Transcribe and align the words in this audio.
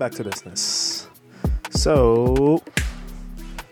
back 0.00 0.12
to 0.12 0.24
business. 0.24 1.08
So, 1.68 2.62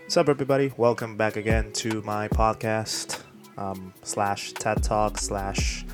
what's 0.03 0.19
up, 0.19 0.29
everybody? 0.29 0.71
Welcome 0.77 1.17
back 1.17 1.37
again 1.37 1.73
to 1.77 2.03
my 2.03 2.29
podcast 2.29 3.23
um, 3.57 3.95
slash 4.03 4.53
TED 4.53 4.83
Talk 4.83 5.17
slash 5.17 5.87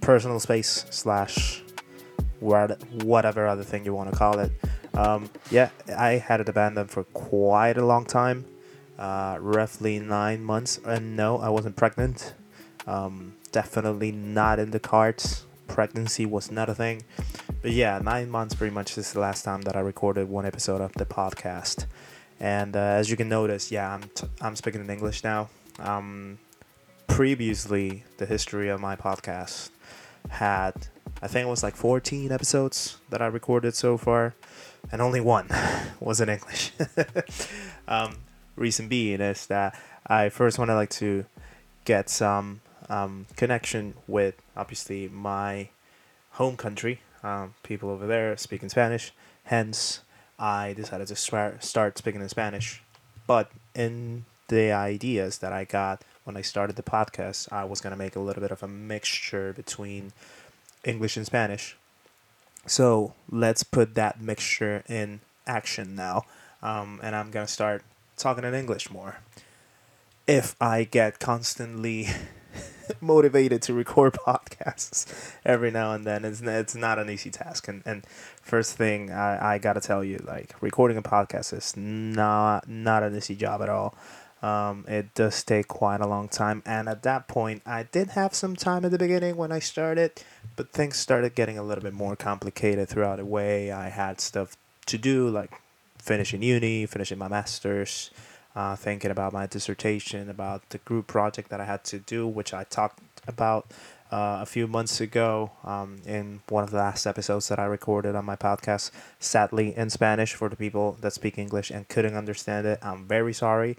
personal 0.00 0.40
space 0.40 0.84
slash 0.90 1.62
whatever 2.40 3.46
other 3.46 3.62
thing 3.62 3.84
you 3.84 3.94
want 3.94 4.10
to 4.10 4.18
call 4.18 4.40
it. 4.40 4.50
Um, 4.94 5.30
yeah, 5.48 5.70
I 5.96 6.14
had 6.14 6.40
it 6.40 6.48
abandoned 6.48 6.90
for 6.90 7.04
quite 7.04 7.76
a 7.76 7.86
long 7.86 8.04
time, 8.04 8.44
uh, 8.98 9.38
roughly 9.40 10.00
nine 10.00 10.42
months. 10.42 10.80
And 10.84 11.14
no, 11.14 11.38
I 11.38 11.50
wasn't 11.50 11.76
pregnant. 11.76 12.34
Um, 12.88 13.34
definitely 13.52 14.10
not 14.10 14.58
in 14.58 14.72
the 14.72 14.80
cards. 14.80 15.46
Pregnancy 15.68 16.26
was 16.26 16.50
not 16.50 16.68
a 16.68 16.74
thing. 16.74 17.04
But 17.62 17.70
yeah, 17.70 18.00
nine 18.02 18.28
months 18.28 18.56
pretty 18.56 18.74
much 18.74 18.98
is 18.98 19.12
the 19.12 19.20
last 19.20 19.44
time 19.44 19.62
that 19.62 19.76
I 19.76 19.80
recorded 19.80 20.28
one 20.28 20.44
episode 20.44 20.80
of 20.80 20.92
the 20.94 21.06
podcast. 21.06 21.86
And 22.40 22.74
uh, 22.74 22.80
as 22.80 23.08
you 23.08 23.16
can 23.16 23.28
notice, 23.28 23.70
yeah, 23.70 23.94
I'm, 23.94 24.02
t- 24.02 24.26
I'm 24.40 24.56
speaking 24.56 24.80
in 24.80 24.90
English 24.90 25.22
now. 25.22 25.48
Um, 25.78 26.40
previously, 27.06 28.02
the 28.18 28.26
history 28.26 28.68
of 28.68 28.80
my 28.80 28.96
podcast 28.96 29.70
had, 30.28 30.74
I 31.22 31.28
think 31.28 31.46
it 31.46 31.50
was 31.50 31.62
like 31.62 31.76
14 31.76 32.32
episodes 32.32 32.96
that 33.10 33.22
I 33.22 33.26
recorded 33.26 33.76
so 33.76 33.96
far, 33.96 34.34
and 34.90 35.00
only 35.00 35.20
one 35.20 35.46
was 36.00 36.20
in 36.20 36.30
English. 36.30 36.72
um, 37.86 38.16
reason 38.56 38.88
being 38.88 39.20
is 39.20 39.46
that 39.46 39.80
I 40.04 40.30
first 40.30 40.58
want 40.58 40.70
to 40.70 40.74
like 40.74 40.90
to 40.90 41.26
get 41.84 42.10
some 42.10 42.60
um, 42.88 43.26
connection 43.36 43.94
with 44.08 44.34
obviously 44.56 45.06
my 45.06 45.68
home 46.32 46.56
country, 46.56 47.00
um, 47.22 47.54
people 47.62 47.90
over 47.90 48.06
there 48.06 48.36
speaking 48.36 48.68
Spanish. 48.68 49.12
Hence, 49.44 50.00
I 50.38 50.72
decided 50.72 51.08
to 51.08 51.16
start 51.60 51.98
speaking 51.98 52.20
in 52.20 52.28
Spanish. 52.28 52.82
But 53.26 53.50
in 53.74 54.24
the 54.48 54.72
ideas 54.72 55.38
that 55.38 55.52
I 55.52 55.64
got 55.64 56.02
when 56.24 56.36
I 56.36 56.42
started 56.42 56.76
the 56.76 56.82
podcast, 56.82 57.52
I 57.52 57.64
was 57.64 57.80
going 57.80 57.92
to 57.92 57.96
make 57.96 58.16
a 58.16 58.20
little 58.20 58.42
bit 58.42 58.50
of 58.50 58.62
a 58.62 58.68
mixture 58.68 59.52
between 59.52 60.12
English 60.84 61.16
and 61.16 61.26
Spanish. 61.26 61.76
So 62.66 63.14
let's 63.30 63.62
put 63.62 63.94
that 63.94 64.20
mixture 64.20 64.84
in 64.88 65.20
action 65.46 65.94
now. 65.94 66.24
Um, 66.62 67.00
and 67.02 67.16
I'm 67.16 67.30
going 67.30 67.46
to 67.46 67.52
start 67.52 67.82
talking 68.16 68.44
in 68.44 68.54
English 68.54 68.90
more. 68.90 69.18
If 70.26 70.54
I 70.60 70.84
get 70.84 71.18
constantly 71.18 72.08
motivated 73.00 73.62
to 73.62 73.74
record 73.74 74.12
podcasts 74.26 75.32
every 75.44 75.70
now 75.70 75.92
and 75.92 76.04
then. 76.04 76.24
It's 76.24 76.40
it's 76.40 76.74
not 76.74 76.98
an 76.98 77.10
easy 77.10 77.30
task. 77.30 77.68
And 77.68 77.82
and 77.86 78.04
first 78.42 78.76
thing 78.76 79.10
I, 79.10 79.54
I 79.54 79.58
gotta 79.58 79.80
tell 79.80 80.02
you, 80.04 80.18
like 80.26 80.54
recording 80.60 80.96
a 80.96 81.02
podcast 81.02 81.52
is 81.56 81.76
not 81.76 82.68
not 82.68 83.02
an 83.02 83.16
easy 83.16 83.34
job 83.36 83.62
at 83.62 83.68
all. 83.68 83.94
Um, 84.42 84.84
it 84.88 85.14
does 85.14 85.44
take 85.44 85.68
quite 85.68 86.00
a 86.00 86.06
long 86.06 86.28
time, 86.28 86.64
and 86.66 86.88
at 86.88 87.04
that 87.04 87.28
point, 87.28 87.62
I 87.64 87.84
did 87.84 88.08
have 88.10 88.34
some 88.34 88.56
time 88.56 88.84
at 88.84 88.90
the 88.90 88.98
beginning 88.98 89.36
when 89.36 89.52
I 89.52 89.60
started, 89.60 90.20
but 90.56 90.72
things 90.72 90.96
started 90.96 91.36
getting 91.36 91.58
a 91.58 91.62
little 91.62 91.84
bit 91.84 91.92
more 91.92 92.16
complicated 92.16 92.88
throughout 92.88 93.18
the 93.18 93.24
way. 93.24 93.70
I 93.70 93.88
had 93.88 94.20
stuff 94.20 94.56
to 94.86 94.98
do, 94.98 95.28
like 95.28 95.52
finishing 95.96 96.42
uni, 96.42 96.86
finishing 96.86 97.18
my 97.18 97.28
masters, 97.28 98.10
uh, 98.54 98.76
thinking 98.76 99.10
about 99.10 99.32
my 99.32 99.46
dissertation, 99.46 100.28
about 100.28 100.68
the 100.70 100.78
group 100.78 101.06
project 101.06 101.48
that 101.50 101.60
I 101.60 101.64
had 101.64 101.84
to 101.84 101.98
do, 101.98 102.26
which 102.26 102.52
I 102.52 102.64
talked 102.64 103.00
about 103.26 103.66
uh, 104.10 104.40
a 104.42 104.46
few 104.46 104.66
months 104.66 105.00
ago 105.00 105.50
um, 105.64 106.02
in 106.04 106.40
one 106.48 106.62
of 106.62 106.70
the 106.70 106.76
last 106.76 107.06
episodes 107.06 107.48
that 107.48 107.58
I 107.58 107.64
recorded 107.64 108.14
on 108.14 108.26
my 108.26 108.36
podcast, 108.36 108.90
sadly 109.18 109.74
in 109.76 109.88
Spanish 109.88 110.34
for 110.34 110.48
the 110.50 110.56
people 110.56 110.98
that 111.00 111.14
speak 111.14 111.38
English 111.38 111.70
and 111.70 111.88
couldn't 111.88 112.14
understand 112.14 112.66
it. 112.66 112.78
I'm 112.82 113.06
very 113.06 113.32
sorry. 113.32 113.78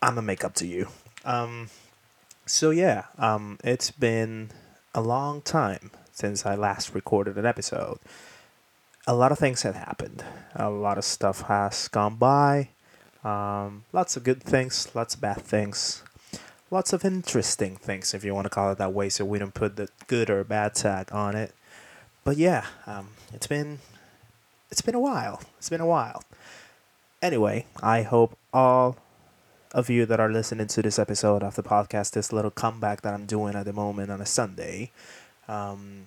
I'm 0.00 0.14
gonna 0.14 0.22
make 0.22 0.44
up 0.44 0.54
to 0.56 0.66
you. 0.66 0.88
Um, 1.24 1.68
so 2.46 2.70
yeah, 2.70 3.04
um, 3.18 3.58
it's 3.64 3.90
been 3.90 4.50
a 4.94 5.00
long 5.00 5.42
time 5.42 5.90
since 6.12 6.46
I 6.46 6.54
last 6.54 6.94
recorded 6.94 7.36
an 7.36 7.46
episode. 7.46 7.98
A 9.06 9.14
lot 9.14 9.32
of 9.32 9.38
things 9.38 9.62
have 9.62 9.74
happened. 9.74 10.24
A 10.54 10.70
lot 10.70 10.96
of 10.96 11.04
stuff 11.04 11.42
has 11.42 11.88
gone 11.88 12.16
by. 12.16 12.68
Um, 13.24 13.84
lots 13.92 14.16
of 14.16 14.24
good 14.24 14.42
things, 14.42 14.88
lots 14.94 15.14
of 15.14 15.20
bad 15.20 15.40
things, 15.40 16.02
lots 16.70 16.92
of 16.92 17.04
interesting 17.04 17.76
things, 17.76 18.12
if 18.12 18.22
you 18.22 18.34
want 18.34 18.44
to 18.44 18.50
call 18.50 18.70
it 18.72 18.78
that 18.78 18.92
way, 18.92 19.08
so 19.08 19.24
we 19.24 19.38
don't 19.38 19.54
put 19.54 19.76
the 19.76 19.88
good 20.06 20.28
or 20.28 20.44
bad 20.44 20.74
tag 20.74 21.08
on 21.10 21.34
it. 21.34 21.54
But 22.22 22.36
yeah, 22.36 22.66
um, 22.86 23.08
it's 23.32 23.46
been 23.46 23.78
it's 24.70 24.82
been 24.82 24.94
a 24.94 25.00
while. 25.00 25.40
It's 25.58 25.70
been 25.70 25.80
a 25.80 25.86
while. 25.86 26.22
Anyway, 27.22 27.66
I 27.82 28.02
hope 28.02 28.36
all 28.52 28.96
of 29.72 29.88
you 29.88 30.04
that 30.06 30.20
are 30.20 30.30
listening 30.30 30.66
to 30.68 30.82
this 30.82 30.98
episode 30.98 31.42
of 31.42 31.54
the 31.54 31.62
podcast, 31.62 32.12
this 32.12 32.32
little 32.32 32.50
comeback 32.50 33.02
that 33.02 33.14
I'm 33.14 33.24
doing 33.24 33.54
at 33.54 33.64
the 33.64 33.72
moment 33.72 34.10
on 34.10 34.20
a 34.20 34.26
Sunday, 34.26 34.90
um, 35.48 36.06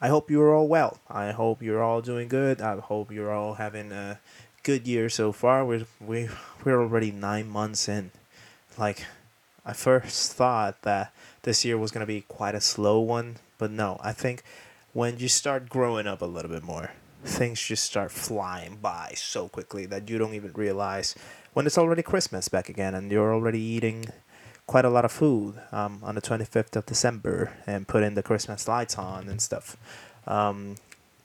I 0.00 0.08
hope 0.08 0.30
you're 0.30 0.54
all 0.54 0.68
well. 0.68 0.98
I 1.08 1.32
hope 1.32 1.62
you're 1.62 1.82
all 1.82 2.00
doing 2.00 2.28
good. 2.28 2.60
I 2.60 2.78
hope 2.78 3.12
you're 3.12 3.32
all 3.32 3.54
having 3.54 3.92
a 3.92 4.18
good 4.62 4.86
year 4.86 5.08
so 5.08 5.32
far. 5.32 5.64
We're 5.64 5.86
we 6.00 6.28
we're 6.64 6.80
already 6.80 7.10
nine 7.10 7.48
months 7.48 7.88
in. 7.88 8.10
Like, 8.78 9.04
I 9.64 9.72
first 9.72 10.32
thought 10.32 10.82
that 10.82 11.12
this 11.42 11.64
year 11.64 11.78
was 11.78 11.90
gonna 11.90 12.06
be 12.06 12.22
quite 12.22 12.54
a 12.54 12.60
slow 12.60 13.00
one, 13.00 13.36
but 13.58 13.70
no. 13.70 13.98
I 14.02 14.12
think 14.12 14.42
when 14.92 15.18
you 15.18 15.28
start 15.28 15.68
growing 15.68 16.06
up 16.06 16.22
a 16.22 16.26
little 16.26 16.50
bit 16.50 16.62
more, 16.62 16.92
things 17.24 17.60
just 17.60 17.84
start 17.84 18.10
flying 18.10 18.76
by 18.76 19.12
so 19.16 19.48
quickly 19.48 19.86
that 19.86 20.08
you 20.08 20.18
don't 20.18 20.34
even 20.34 20.52
realize 20.52 21.14
when 21.52 21.66
it's 21.66 21.78
already 21.78 22.02
Christmas 22.02 22.48
back 22.48 22.68
again 22.68 22.94
and 22.94 23.10
you're 23.10 23.32
already 23.34 23.60
eating 23.60 24.06
quite 24.66 24.84
a 24.84 24.90
lot 24.90 25.04
of 25.04 25.12
food 25.12 25.60
um, 25.72 26.00
on 26.02 26.14
the 26.14 26.20
25th 26.20 26.76
of 26.76 26.86
December 26.86 27.52
and 27.66 27.88
putting 27.88 28.14
the 28.14 28.22
Christmas 28.22 28.68
lights 28.68 28.96
on 28.96 29.28
and 29.28 29.42
stuff. 29.42 29.76
Um, 30.26 30.76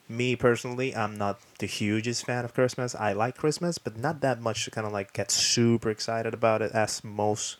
me 0.07 0.35
personally, 0.35 0.95
I'm 0.95 1.17
not 1.17 1.39
the 1.59 1.67
hugest 1.67 2.25
fan 2.25 2.45
of 2.45 2.53
Christmas. 2.53 2.95
I 2.95 3.13
like 3.13 3.37
Christmas, 3.37 3.77
but 3.77 3.97
not 3.97 4.21
that 4.21 4.41
much 4.41 4.65
to 4.65 4.71
kind 4.71 4.85
of 4.85 4.93
like 4.93 5.13
get 5.13 5.31
super 5.31 5.89
excited 5.89 6.33
about 6.33 6.61
it 6.61 6.71
as 6.73 7.03
most 7.03 7.57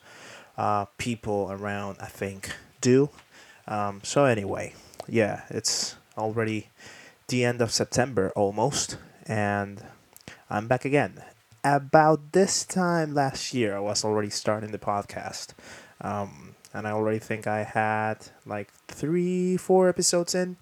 uh, 0.58 0.86
people 0.98 1.50
around, 1.52 1.98
I 2.00 2.08
think, 2.08 2.52
do. 2.82 3.10
Um, 3.68 4.02
so, 4.04 4.26
anyway, 4.26 4.74
yeah, 5.08 5.42
it's 5.50 5.96
already 6.18 6.70
the 7.28 7.44
end 7.44 7.62
of 7.62 7.72
September 7.72 8.32
almost, 8.36 8.98
and 9.26 9.84
I'm 10.50 10.68
back 10.68 10.86
again. 10.86 11.24
About 11.64 12.32
this 12.34 12.64
time 12.64 13.16
last 13.16 13.54
year, 13.54 13.76
I 13.76 13.80
was 13.80 14.06
already 14.06 14.30
starting 14.30 14.72
the 14.72 14.78
podcast. 14.78 15.54
Um, 16.00 16.56
and 16.76 16.86
I 16.86 16.92
already 16.92 17.20
think 17.20 17.48
I 17.48 17.64
had 17.64 18.18
like 18.46 18.72
three, 18.88 19.56
four 19.56 19.88
episodes 19.88 20.36
in 20.36 20.58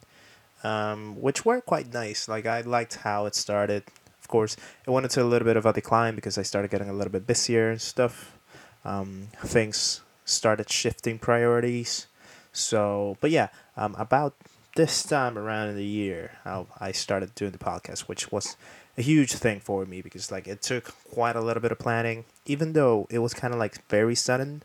um, 0.63 1.19
which 1.22 1.46
were 1.46 1.62
quite 1.62 1.94
nice. 1.94 2.28
Like 2.28 2.46
I 2.46 2.62
liked 2.62 2.96
how 2.96 3.25
it 3.25 3.35
started. 3.35 3.84
Of 4.22 4.28
course, 4.28 4.56
it 4.85 4.90
went 4.90 5.06
into 5.06 5.22
a 5.22 5.25
little 5.25 5.46
bit 5.46 5.57
of 5.57 5.66
a 5.66 5.74
decline 5.74 6.16
because 6.16 6.38
I 6.38 6.44
started 6.44 6.72
getting 6.72 6.90
a 6.90 6.94
little 6.94 7.12
bit 7.12 7.28
busier 7.28 7.69
and 7.69 7.81
stuff. 7.81 8.38
Um, 8.85 9.28
things 9.44 10.01
started 10.25 10.69
shifting 10.69 11.19
priorities. 11.19 12.07
So, 12.51 13.18
but 13.19 13.31
yeah, 13.31 13.50
um, 13.75 13.95
about 13.98 14.36
this 14.75 15.04
time 15.04 15.38
around 15.38 15.69
in 15.69 15.75
the 15.75 15.86
year, 15.86 16.38
I, 16.45 16.66
I 16.80 16.92
started 16.92 17.36
doing 17.36 17.51
the 17.51 17.57
podcast, 17.57 18.01
which 18.01 18.31
was 18.31 18.56
a 18.98 19.01
huge 19.01 19.33
thing 19.33 19.59
for 19.59 19.86
me 19.86 20.01
because 20.01 20.31
like 20.31 20.48
it 20.48 20.62
took 20.62 20.94
quite 21.12 21.36
a 21.36 21.42
little 21.42 21.62
bit 21.62 21.71
of 21.71 21.80
planning. 21.80 22.25
Even 22.45 22.74
though 22.74 23.07
it 23.09 23.19
was 23.19 23.33
kind 23.33 23.54
of 23.54 23.59
like 23.59 23.86
very 23.88 24.16
sudden 24.16 24.63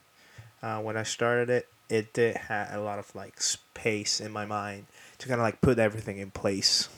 uh, 0.63 0.79
when 0.81 0.97
I 0.97 1.03
started 1.03 1.51
it, 1.51 1.69
it 1.89 2.13
did 2.13 2.37
have 2.37 2.75
a 2.75 2.81
lot 2.81 2.99
of 2.99 3.15
like 3.15 3.41
space 3.41 4.21
in 4.21 4.31
my 4.31 4.45
mind 4.45 4.87
to 5.19 5.29
kind 5.29 5.41
of 5.41 5.45
like 5.45 5.61
put 5.61 5.79
everything 5.79 6.19
in 6.19 6.31
place. 6.31 6.89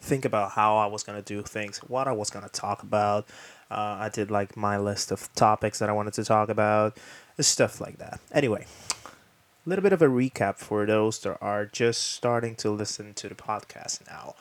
Think 0.00 0.24
about 0.24 0.52
how 0.52 0.76
I 0.76 0.86
was 0.86 1.02
gonna 1.02 1.22
do 1.22 1.42
things, 1.42 1.78
what 1.78 2.06
I 2.06 2.12
was 2.12 2.30
gonna 2.30 2.48
talk 2.48 2.82
about. 2.82 3.26
Uh, 3.70 3.96
I 4.00 4.10
did 4.12 4.30
like 4.30 4.56
my 4.56 4.78
list 4.78 5.10
of 5.10 5.32
topics 5.34 5.78
that 5.78 5.88
I 5.88 5.92
wanted 5.92 6.12
to 6.14 6.24
talk 6.24 6.48
about, 6.48 6.96
stuff 7.40 7.80
like 7.80 7.98
that. 7.98 8.20
Anyway, 8.32 8.66
a 9.64 9.68
little 9.68 9.82
bit 9.82 9.92
of 9.92 10.02
a 10.02 10.06
recap 10.06 10.58
for 10.58 10.84
those 10.84 11.18
that 11.20 11.38
are 11.40 11.64
just 11.64 12.12
starting 12.12 12.54
to 12.56 12.70
listen 12.70 13.14
to 13.14 13.28
the 13.28 13.34
podcast 13.34 14.06
now. 14.06 14.34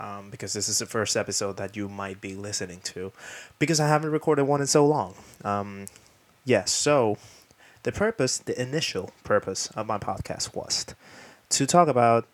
Um, 0.00 0.30
because 0.30 0.54
this 0.54 0.66
is 0.66 0.78
the 0.78 0.86
first 0.86 1.14
episode 1.14 1.58
that 1.58 1.76
you 1.76 1.86
might 1.86 2.22
be 2.22 2.34
listening 2.34 2.80
to, 2.84 3.12
because 3.58 3.80
I 3.80 3.88
haven't 3.88 4.12
recorded 4.12 4.44
one 4.44 4.62
in 4.62 4.66
so 4.66 4.86
long. 4.86 5.14
Um, 5.44 5.80
yes, 5.80 5.90
yeah, 6.46 6.64
so 6.64 7.18
the 7.82 7.92
purpose, 7.92 8.38
the 8.38 8.58
initial 8.58 9.10
purpose 9.24 9.66
of 9.76 9.86
my 9.86 9.98
podcast 9.98 10.54
was 10.54 10.86
to 11.50 11.66
talk 11.66 11.88
about 11.88 12.26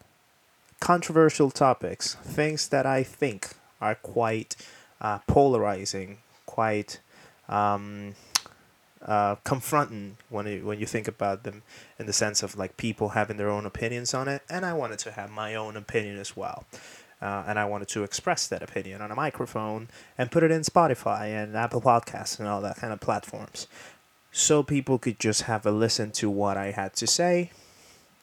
controversial 0.81 1.51
topics, 1.51 2.15
things 2.23 2.69
that 2.69 2.87
I 2.87 3.03
think 3.03 3.55
are 3.81 3.95
quite 3.95 4.57
uh, 5.01 5.19
polarizing, 5.27 6.19
quite 6.47 7.01
um, 7.49 8.15
uh, 9.05 9.37
confronting 9.45 10.17
when 10.29 10.47
you, 10.47 10.67
when 10.67 10.81
you 10.81 10.87
think 10.87 11.09
about 11.09 11.43
them 11.43 11.63
in 11.99 12.07
the 12.07 12.13
sense 12.13 12.43
of 12.43 12.57
like 12.57 12.77
people 12.77 13.11
having 13.11 13.37
their 13.37 13.51
own 13.51 13.67
opinions 13.67 14.15
on 14.15 14.29
it, 14.29 14.43
and 14.49 14.65
I 14.65 14.73
wanted 14.73 14.99
to 15.01 15.13
have 15.13 15.31
my 15.31 15.55
own 15.55 15.77
opinion 15.77 16.19
as 16.19 16.37
well. 16.37 16.65
uh, 17.21 17.45
and 17.47 17.59
I 17.59 17.65
wanted 17.65 17.89
to 17.89 18.05
express 18.05 18.47
that 18.49 18.63
opinion 18.63 19.01
on 19.01 19.11
a 19.11 19.15
microphone 19.15 19.89
and 20.19 20.31
put 20.31 20.43
it 20.43 20.51
in 20.51 20.63
Spotify 20.63 21.29
and 21.29 21.57
Apple 21.57 21.81
Podcasts 21.81 22.39
and 22.39 22.47
all 22.49 22.61
that 22.61 22.77
kind 22.77 22.93
of 22.93 23.01
platforms. 23.01 23.67
So 24.33 24.63
people 24.63 24.99
could 24.99 25.19
just 25.19 25.43
have 25.43 25.65
a 25.65 25.71
listen 25.71 26.11
to 26.13 26.29
what 26.29 26.57
I 26.57 26.73
had 26.73 26.95
to 26.97 27.07
say. 27.07 27.53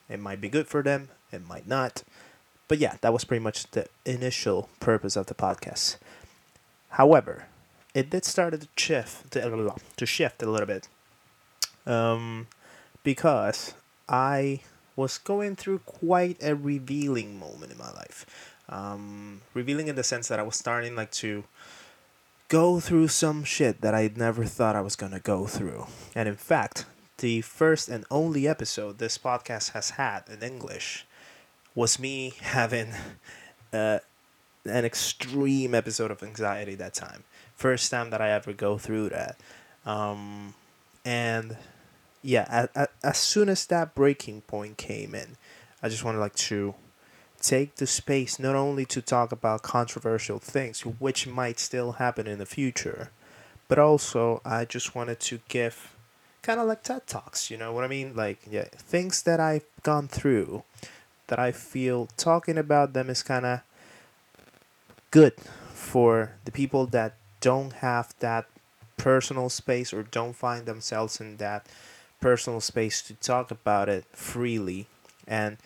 It 0.09 0.19
might 0.19 0.41
be 0.41 0.50
good 0.50 0.67
for 0.67 0.83
them, 0.83 1.09
it 1.31 1.47
might 1.47 1.67
not. 1.67 2.03
But 2.67 2.79
yeah, 2.79 2.97
that 3.01 3.13
was 3.13 3.23
pretty 3.23 3.44
much 3.44 3.69
the 3.71 3.88
initial 4.05 4.69
purpose 4.79 5.15
of 5.15 5.27
the 5.27 5.35
podcast. 5.35 5.97
However, 6.89 7.45
it 7.94 8.09
did 8.09 8.25
start 8.25 8.59
to 8.59 8.67
shift 8.75 9.31
to, 9.31 10.05
shift 10.05 10.41
a 10.41 10.50
little 10.50 10.67
bit. 10.67 10.88
Um, 11.85 12.47
because 13.03 13.73
I 14.07 14.61
was 14.95 15.17
going 15.17 15.55
through 15.55 15.79
quite 15.79 16.41
a 16.41 16.56
revealing 16.56 17.39
moment 17.39 17.71
in 17.71 17.77
my 17.77 17.91
life. 17.91 18.25
Um, 18.69 19.41
revealing 19.53 19.88
in 19.88 19.95
the 19.95 20.03
sense 20.03 20.27
that 20.29 20.39
I 20.39 20.44
was 20.44 20.56
starting 20.56 20.95
like 20.95 21.11
to 21.11 21.44
go 22.47 22.79
through 22.79 23.09
some 23.09 23.44
shit 23.44 23.81
that 23.81 23.94
I 23.94 24.11
never 24.15 24.45
thought 24.45 24.75
I 24.75 24.81
was 24.81 24.95
gonna 24.95 25.19
go 25.19 25.45
through. 25.47 25.88
And 26.15 26.29
in 26.29 26.35
fact, 26.35 26.85
the 27.18 27.42
first 27.42 27.89
and 27.89 28.06
only 28.10 28.48
episode 28.48 28.98
this 28.98 29.18
podcast 29.18 29.71
has 29.71 29.92
had 29.92 30.24
in 30.31 30.42
English 30.42 31.06
was 31.75 32.00
me 32.00 32.33
having 32.42 32.94
uh, 33.71 34.00
an 34.65 34.86
extreme 34.86 35.74
episode 35.74 36.12
of 36.12 36.24
anxiety 36.24 36.75
that 36.75 36.94
time. 36.94 37.24
First 37.56 37.92
time 37.92 38.10
that 38.10 38.21
I 38.21 38.31
ever 38.31 38.54
go 38.54 38.77
through 38.77 39.10
that. 39.10 39.38
Um, 39.86 40.54
and 41.06 41.57
yeah, 42.21 42.68
as 43.04 43.18
soon 43.18 43.50
as 43.50 43.66
that 43.68 43.94
breaking 43.95 44.42
point 44.42 44.77
came 44.77 45.13
in, 45.13 45.38
I 45.81 45.89
just 45.89 46.04
wanted 46.04 46.19
like 46.19 46.36
to 46.36 46.75
take 47.42 47.75
the 47.75 47.88
space 47.88 48.39
not 48.39 48.56
only 48.56 48.86
to 48.86 49.01
talk 49.01 49.31
about 49.31 49.62
controversial 49.62 50.39
things, 50.39 50.81
which 50.81 51.27
might 51.27 51.59
still 51.59 51.94
happen 51.94 52.25
in 52.25 52.39
the 52.39 52.45
future, 52.45 53.12
but 53.68 53.77
also 53.77 54.42
I 54.45 54.63
just 54.63 54.95
wanted 54.95 55.19
to 55.21 55.42
give 55.50 55.93
kind 56.44 56.60
of 56.60 56.68
like 56.68 56.84
TED 56.84 57.07
Talks, 57.07 57.50
you 57.50 57.57
know 57.57 57.72
what 57.74 57.84
I 57.84 57.88
mean? 57.88 58.16
Like, 58.16 58.40
yeah, 58.50 58.66
things 58.66 59.24
that 59.24 59.40
I've 59.40 59.66
gone 59.81 60.07
through 60.07 60.63
that 61.28 61.40
I 61.40 61.51
feel 61.51 62.07
talking 62.18 62.57
about 62.57 62.94
them 62.94 63.10
is 63.10 63.24
kind 63.24 63.45
of 63.45 63.62
good 65.10 65.34
for 65.74 66.34
the 66.45 66.51
people 66.51 66.86
that 66.88 67.16
don't 67.40 67.74
have 67.74 68.13
that 68.19 68.45
personal 68.98 69.50
space 69.50 69.94
or 69.94 70.04
don't 70.04 70.36
find 70.36 70.66
themselves 70.66 71.19
in 71.19 71.38
that 71.38 71.66
personal 72.22 72.62
space 72.62 73.01
to 73.01 73.13
talk 73.16 73.51
about 73.51 73.90
it 73.90 74.06
freely 74.13 74.88
and 75.28 75.57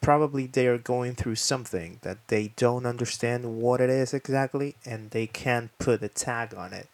probably 0.00 0.46
they 0.46 0.66
are 0.66 0.78
going 0.78 1.14
through 1.14 1.34
something 1.34 1.98
that 2.02 2.18
they 2.28 2.52
don't 2.56 2.86
understand 2.86 3.56
what 3.56 3.80
it 3.80 3.90
is 3.90 4.14
exactly 4.14 4.76
and 4.84 5.10
they 5.10 5.26
can't 5.26 5.76
put 5.78 6.02
a 6.02 6.08
tag 6.08 6.54
on 6.54 6.72
it 6.72 6.88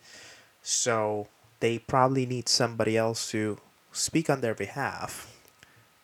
so 0.63 1.27
they 1.61 1.79
probably 1.79 2.27
need 2.27 2.49
somebody 2.49 2.97
else 2.97 3.31
to 3.31 3.59
speak 3.93 4.29
on 4.29 4.41
their 4.41 4.55
behalf 4.55 5.39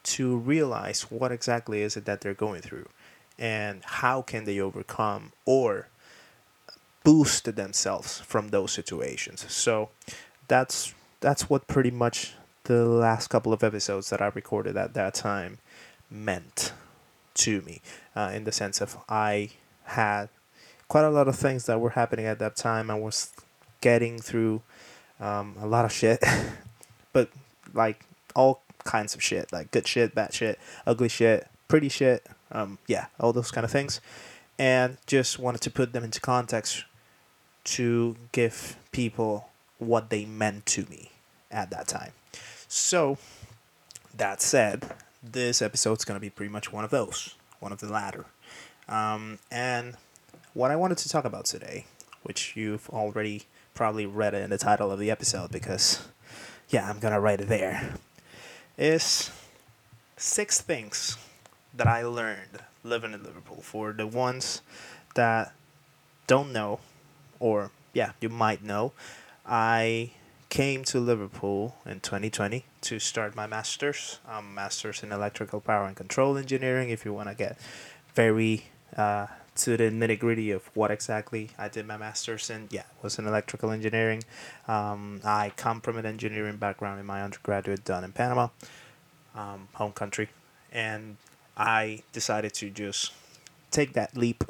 to 0.03 0.37
realize 0.37 1.03
what 1.11 1.33
exactly 1.33 1.83
is 1.83 1.97
it 1.97 2.05
that 2.05 2.21
they're 2.21 2.35
going 2.35 2.63
through 2.63 2.89
and 3.39 3.83
how 3.85 4.23
can 4.23 4.45
they 4.45 4.61
overcome 4.61 5.33
or 5.45 5.89
boost 7.05 7.55
themselves 7.57 8.21
from 8.21 8.49
those 8.49 8.73
situations 8.73 9.45
so 9.53 9.89
that's 10.49 10.95
that's 11.21 11.49
what 11.49 11.67
pretty 11.67 11.91
much 11.91 12.35
the 12.65 12.85
last 12.85 13.29
couple 13.29 13.53
of 13.53 13.63
episodes 13.63 14.11
that 14.11 14.21
I 14.21 14.27
recorded 14.27 14.77
at 14.77 14.95
that 14.95 15.15
time 15.15 15.59
meant 16.11 16.73
to 17.35 17.61
me, 17.63 17.81
uh, 18.15 18.33
in 18.35 18.45
the 18.45 18.53
sense 18.53 18.81
of 18.81 18.97
I 19.09 19.51
had 19.85 20.29
quite 20.89 21.05
a 21.05 21.11
lot 21.11 21.29
of 21.29 21.37
things 21.37 21.67
that 21.67 21.81
were 21.81 21.91
happening 21.91 22.27
at 22.27 22.39
that 22.39 22.57
time. 22.57 22.91
I 22.91 22.99
was 22.99 23.33
getting 23.81 24.19
through 24.19 24.63
um, 25.21 25.57
a 25.61 25.67
lot 25.67 25.85
of 25.85 25.93
shit, 25.93 26.23
but 27.13 27.31
like 27.73 28.05
all 28.35 28.63
kinds 28.85 29.15
of 29.15 29.23
shit, 29.23 29.53
like 29.53 29.71
good 29.71 29.87
shit, 29.87 30.15
bad 30.15 30.33
shit, 30.33 30.59
ugly 30.87 31.09
shit, 31.09 31.49
pretty 31.69 31.89
shit, 31.89 32.27
um, 32.53 32.79
yeah, 32.87 33.07
all 33.19 33.33
those 33.33 33.51
kind 33.51 33.65
of 33.65 33.71
things, 33.71 34.01
and 34.59 34.99
just 35.07 35.39
wanted 35.39 35.61
to 35.63 35.71
put 35.71 35.93
them 35.93 36.05
into 36.05 36.21
context 36.21 36.85
to 37.65 38.17
give 38.33 38.77
people 38.93 39.49
what 39.79 40.11
they 40.11 40.25
meant 40.25 40.65
to 40.67 40.87
me 40.89 41.11
at 41.51 41.71
that 41.71 41.89
time. 41.89 42.13
So, 42.69 43.19
that 44.17 44.41
said, 44.41 44.91
this 45.23 45.61
episode's 45.61 46.05
to 46.05 46.21
be 46.21 46.31
pretty 46.31 46.53
much 46.53 46.73
one 46.73 46.85
of 46.85 46.91
those, 46.91 47.35
one 47.61 47.73
of 47.73 47.81
the 47.81 47.89
latter. 47.89 48.27
Um, 48.89 49.39
and 49.51 49.97
what 50.55 50.71
I 50.71 50.77
wanted 50.77 50.99
to 50.99 51.09
talk 51.09 51.25
about 51.25 51.45
today, 51.45 51.87
which 52.23 52.57
you've 52.57 52.89
already 52.91 53.45
probably 53.77 54.07
read 54.07 54.35
it 54.35 54.43
in 54.43 54.51
the 54.51 54.59
title 54.59 54.91
of 54.91 54.99
the 54.99 55.11
episode 55.11 55.53
because, 55.53 56.09
yeah, 56.69 56.91
I'm 56.91 56.99
to 57.13 57.21
write 57.21 57.41
it 57.41 57.49
there, 57.49 57.95
is 58.77 59.31
six 60.17 60.61
things 60.61 61.17
that 61.75 61.87
I 61.87 62.03
learned 62.03 62.63
living 62.83 63.13
in 63.13 63.23
Liverpool. 63.23 63.61
For 63.63 63.93
the 63.93 64.07
ones 64.07 64.63
that 65.15 65.53
don't 66.27 66.53
know, 66.53 66.81
or 67.39 67.71
yeah, 67.93 68.13
you 68.21 68.29
might 68.29 68.65
know, 68.65 68.93
I 69.45 70.13
came 70.49 70.85
to 70.85 70.99
Liverpool 70.99 71.77
in 71.85 72.01
2020 72.01 72.65
to 72.81 72.99
start 72.99 73.37
my 73.37 73.47
master's, 73.47 74.21
um, 74.29 74.55
master's 74.55 75.03
in 75.03 75.13
electrical 75.13 75.61
power 75.61 75.85
and 75.85 75.97
control 75.97 76.39
engineering. 76.39 76.91
If 76.91 77.05
you 77.05 77.13
want 77.13 77.29
to 77.29 77.35
get 77.35 77.59
very 78.15 78.67
uh, 78.97 79.27
to 79.57 79.77
the 79.77 79.85
nitty 79.85 80.19
gritty 80.19 80.51
of 80.51 80.71
what 80.75 80.91
exactly 80.91 81.51
I 81.59 81.69
did 81.69 81.87
my 81.87 81.97
master's 81.97 82.51
in, 82.51 82.69
yeah, 82.71 82.85
was 83.03 83.19
in 83.19 83.27
electrical 83.27 83.71
engineering. 83.71 84.23
Um, 84.69 85.21
I 85.25 85.53
come 85.57 85.81
from 85.81 85.97
an 85.97 86.07
engineering 86.07 86.57
background 86.57 87.01
in 87.01 87.07
my 87.07 87.23
undergraduate 87.23 87.85
done 87.85 88.05
in 88.05 88.13
Panama, 88.13 88.49
um, 89.35 89.69
home 89.75 89.93
country, 89.93 90.29
and 90.73 91.17
I 91.57 92.03
decided 92.13 92.55
to 92.55 92.71
just 92.71 93.13
take 93.71 93.95
that 93.95 94.17
leap 94.17 94.45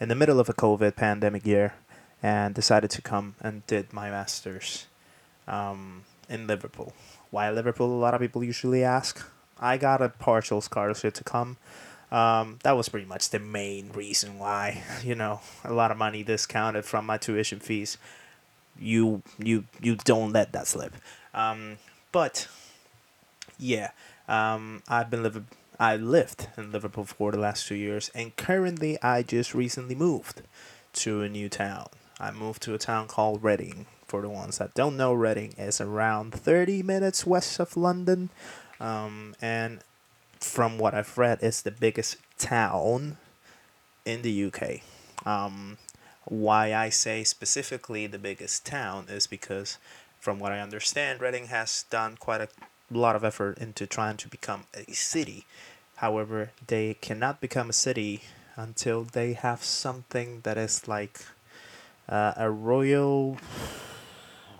in 0.00 0.08
the 0.08 0.14
middle 0.14 0.40
of 0.40 0.48
a 0.48 0.54
COVID 0.54 0.96
pandemic 0.96 1.46
year 1.46 1.74
and 2.22 2.54
decided 2.54 2.90
to 2.90 3.02
come 3.02 3.34
and 3.40 3.66
did 3.66 3.92
my 3.92 4.10
master's 4.10 4.86
um, 5.46 6.04
in 6.28 6.46
Liverpool. 6.46 6.92
Why 7.30 7.50
Liverpool? 7.50 7.92
A 7.92 7.98
lot 7.98 8.14
of 8.14 8.20
people 8.20 8.42
usually 8.42 8.84
ask. 8.84 9.24
I 9.58 9.76
got 9.76 10.02
a 10.02 10.08
partial 10.08 10.60
scholarship 10.60 11.14
to 11.14 11.24
come. 11.24 11.56
Um, 12.12 12.58
that 12.62 12.76
was 12.76 12.88
pretty 12.88 13.06
much 13.06 13.30
the 13.30 13.38
main 13.38 13.90
reason 13.92 14.38
why. 14.38 14.82
You 15.04 15.14
know, 15.14 15.40
a 15.64 15.72
lot 15.72 15.90
of 15.90 15.98
money 15.98 16.22
discounted 16.22 16.84
from 16.84 17.06
my 17.06 17.18
tuition 17.18 17.60
fees. 17.60 17.98
You 18.78 19.22
you 19.38 19.64
you 19.80 19.96
don't 19.96 20.32
let 20.32 20.52
that 20.52 20.66
slip. 20.66 20.94
Um, 21.32 21.78
but 22.12 22.48
yeah, 23.58 23.90
um, 24.28 24.82
I've 24.88 25.10
been 25.10 25.22
living. 25.22 25.46
I 25.78 25.96
lived 25.96 26.48
in 26.56 26.72
Liverpool 26.72 27.04
for 27.04 27.32
the 27.32 27.38
last 27.38 27.66
two 27.68 27.74
years, 27.74 28.10
and 28.14 28.34
currently 28.36 29.00
I 29.02 29.22
just 29.22 29.54
recently 29.54 29.94
moved 29.94 30.42
to 30.94 31.22
a 31.22 31.28
new 31.28 31.48
town. 31.48 31.88
I 32.18 32.30
moved 32.30 32.62
to 32.62 32.74
a 32.74 32.78
town 32.78 33.08
called 33.08 33.44
Reading, 33.44 33.86
for 34.06 34.22
the 34.22 34.30
ones 34.30 34.58
that 34.58 34.74
don't 34.74 34.96
know, 34.96 35.12
Reading 35.12 35.52
is 35.58 35.80
around 35.80 36.32
30 36.32 36.82
minutes 36.82 37.26
west 37.26 37.60
of 37.60 37.76
London. 37.76 38.30
Um, 38.80 39.34
and 39.40 39.80
from 40.40 40.78
what 40.78 40.94
I've 40.94 41.16
read, 41.18 41.38
it's 41.42 41.62
the 41.62 41.70
biggest 41.70 42.16
town 42.38 43.16
in 44.04 44.22
the 44.22 44.44
UK. 44.44 44.80
Um, 45.26 45.78
why 46.24 46.74
I 46.74 46.88
say 46.88 47.24
specifically 47.24 48.06
the 48.06 48.18
biggest 48.18 48.64
town 48.66 49.06
is 49.08 49.26
because, 49.26 49.78
from 50.20 50.38
what 50.38 50.52
I 50.52 50.60
understand, 50.60 51.20
Reading 51.20 51.46
has 51.46 51.84
done 51.90 52.16
quite 52.16 52.40
a 52.40 52.48
lot 52.90 53.16
of 53.16 53.24
effort 53.24 53.58
into 53.58 53.86
trying 53.86 54.16
to 54.18 54.28
become 54.28 54.64
a 54.74 54.92
city. 54.92 55.44
However, 55.96 56.50
they 56.66 56.94
cannot 56.94 57.40
become 57.40 57.70
a 57.70 57.74
city 57.74 58.22
until 58.56 59.04
they 59.04 59.34
have 59.34 59.62
something 59.62 60.40
that 60.42 60.56
is 60.56 60.88
like 60.88 61.20
uh, 62.08 62.32
a 62.36 62.50
royal 62.50 63.38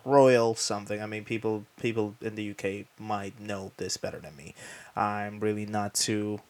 royal 0.06 0.54
something. 0.54 1.02
I 1.02 1.06
mean, 1.06 1.24
people 1.24 1.66
people 1.78 2.14
in 2.22 2.36
the 2.36 2.50
UK 2.52 2.86
might 2.98 3.38
know 3.40 3.72
this 3.76 3.96
better 3.96 4.20
than 4.20 4.36
me. 4.36 4.54
I'm 4.94 5.40
really 5.40 5.66
not 5.66 5.94
too 5.94 6.40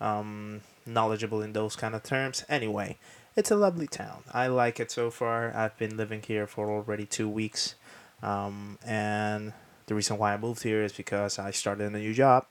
um, 0.00 0.60
knowledgeable 0.84 1.40
in 1.40 1.52
those 1.52 1.76
kind 1.76 1.94
of 1.94 2.02
terms. 2.02 2.44
Anyway, 2.48 2.98
it's 3.36 3.50
a 3.50 3.56
lovely 3.56 3.86
town. 3.86 4.24
I 4.34 4.48
like 4.48 4.80
it 4.80 4.90
so 4.90 5.10
far. 5.10 5.56
I've 5.56 5.78
been 5.78 5.96
living 5.96 6.22
here 6.26 6.46
for 6.46 6.68
already 6.70 7.06
two 7.06 7.28
weeks, 7.28 7.76
um, 8.22 8.78
and 8.84 9.52
the 9.86 9.94
reason 9.94 10.18
why 10.18 10.34
I 10.34 10.36
moved 10.36 10.64
here 10.64 10.82
is 10.82 10.92
because 10.92 11.38
I 11.38 11.52
started 11.52 11.94
a 11.94 11.98
new 11.98 12.12
job. 12.12 12.46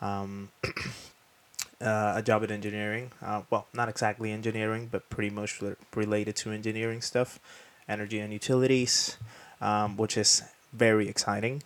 Um, 0.00 0.50
uh, 1.80 2.14
a 2.16 2.22
job 2.22 2.42
in 2.42 2.50
engineering. 2.50 3.12
Uh, 3.24 3.42
well, 3.50 3.68
not 3.72 3.88
exactly 3.88 4.32
engineering, 4.32 4.88
but 4.90 5.08
pretty 5.08 5.30
much 5.30 5.62
related 5.94 6.34
to 6.36 6.50
engineering 6.50 7.00
stuff, 7.00 7.38
energy 7.88 8.18
and 8.18 8.32
utilities 8.32 9.16
um, 9.62 9.96
which 9.96 10.18
is 10.18 10.42
very 10.72 11.08
exciting, 11.08 11.62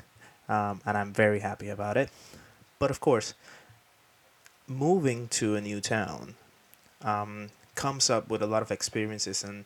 um, 0.49 0.81
and 0.87 0.97
I'm 0.97 1.13
very 1.13 1.41
happy 1.41 1.69
about 1.69 1.97
it. 1.97 2.11
But 2.79 2.91
of 2.91 3.01
course, 3.01 3.35
moving 4.69 5.29
to 5.29 5.57
a 5.57 5.61
new 5.61 5.81
town 5.81 6.35
um, 7.03 7.49
comes 7.75 8.11
up 8.11 8.29
with 8.29 8.43
a 8.43 8.47
lot 8.47 8.63
of 8.63 8.71
experiences 8.71 9.43
and 9.43 9.65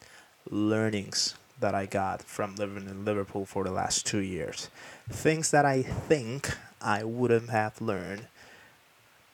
learnings 0.49 1.35
that 1.59 1.75
I 1.75 1.87
got 1.87 2.23
from 2.23 2.57
living 2.57 2.89
in 2.89 3.05
Liverpool 3.05 3.45
for 3.45 3.65
the 3.65 3.71
last 3.71 4.07
two 4.07 4.21
years. 4.21 4.71
Things 5.11 5.51
that 5.51 5.67
I 5.67 5.83
think 5.83 6.57
I 6.81 7.05
wouldn't 7.05 7.51
have 7.51 7.81
learned 7.81 8.27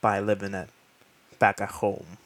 by 0.00 0.18
living 0.20 0.54
at 0.54 0.68
back 1.38 1.60
at 1.60 1.68
home 1.68 2.16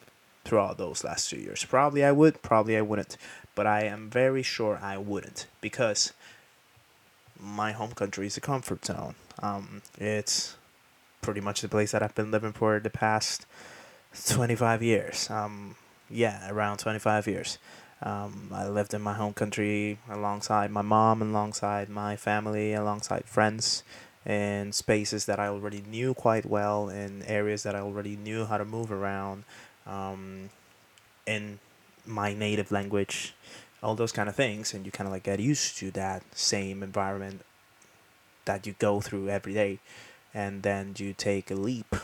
throughout 0.44 0.78
those 0.78 1.04
last 1.04 1.28
two 1.28 1.36
years. 1.36 1.64
Probably 1.64 2.04
I 2.04 2.12
would, 2.12 2.42
probably 2.42 2.76
I 2.76 2.80
wouldn't, 2.80 3.16
but 3.54 3.66
I 3.66 3.82
am 3.84 4.08
very 4.08 4.42
sure 4.42 4.78
I 4.80 4.96
wouldn't 4.96 5.46
because 5.60 6.12
my 7.42 7.72
home 7.72 7.92
country 7.92 8.26
is 8.26 8.36
a 8.36 8.40
comfort 8.40 8.84
zone. 8.84 9.14
Um, 9.42 9.82
it's 9.98 10.56
pretty 11.22 11.40
much 11.40 11.60
the 11.60 11.68
place 11.68 11.92
that 11.92 12.02
I've 12.02 12.14
been 12.14 12.30
living 12.30 12.52
for 12.52 12.78
the 12.80 12.90
past 12.90 13.46
25 14.26 14.82
years. 14.82 15.30
Um, 15.30 15.76
yeah, 16.08 16.50
around 16.50 16.78
25 16.78 17.26
years. 17.26 17.58
Um, 18.02 18.50
I 18.52 18.66
lived 18.66 18.94
in 18.94 19.02
my 19.02 19.14
home 19.14 19.34
country 19.34 19.98
alongside 20.08 20.70
my 20.70 20.82
mom, 20.82 21.20
alongside 21.22 21.88
my 21.88 22.16
family, 22.16 22.72
alongside 22.72 23.26
friends, 23.26 23.82
in 24.24 24.72
spaces 24.72 25.26
that 25.26 25.38
I 25.38 25.48
already 25.48 25.82
knew 25.82 26.14
quite 26.14 26.46
well, 26.46 26.88
in 26.88 27.22
areas 27.24 27.62
that 27.64 27.74
I 27.74 27.80
already 27.80 28.16
knew 28.16 28.46
how 28.46 28.56
to 28.58 28.64
move 28.64 28.90
around, 28.90 29.44
um, 29.86 30.50
in 31.26 31.58
my 32.06 32.32
native 32.32 32.72
language, 32.72 33.34
all 33.82 33.94
those 33.94 34.12
kind 34.12 34.28
of 34.28 34.36
things, 34.36 34.74
and 34.74 34.84
you 34.84 34.92
kind 34.92 35.06
of 35.06 35.12
like 35.12 35.22
get 35.22 35.40
used 35.40 35.76
to 35.78 35.90
that 35.92 36.22
same 36.34 36.82
environment 36.82 37.42
that 38.44 38.66
you 38.66 38.74
go 38.78 39.00
through 39.00 39.28
every 39.28 39.54
day, 39.54 39.78
and 40.34 40.62
then 40.62 40.94
you 40.98 41.12
take 41.12 41.50
a 41.50 41.54
leap, 41.54 41.94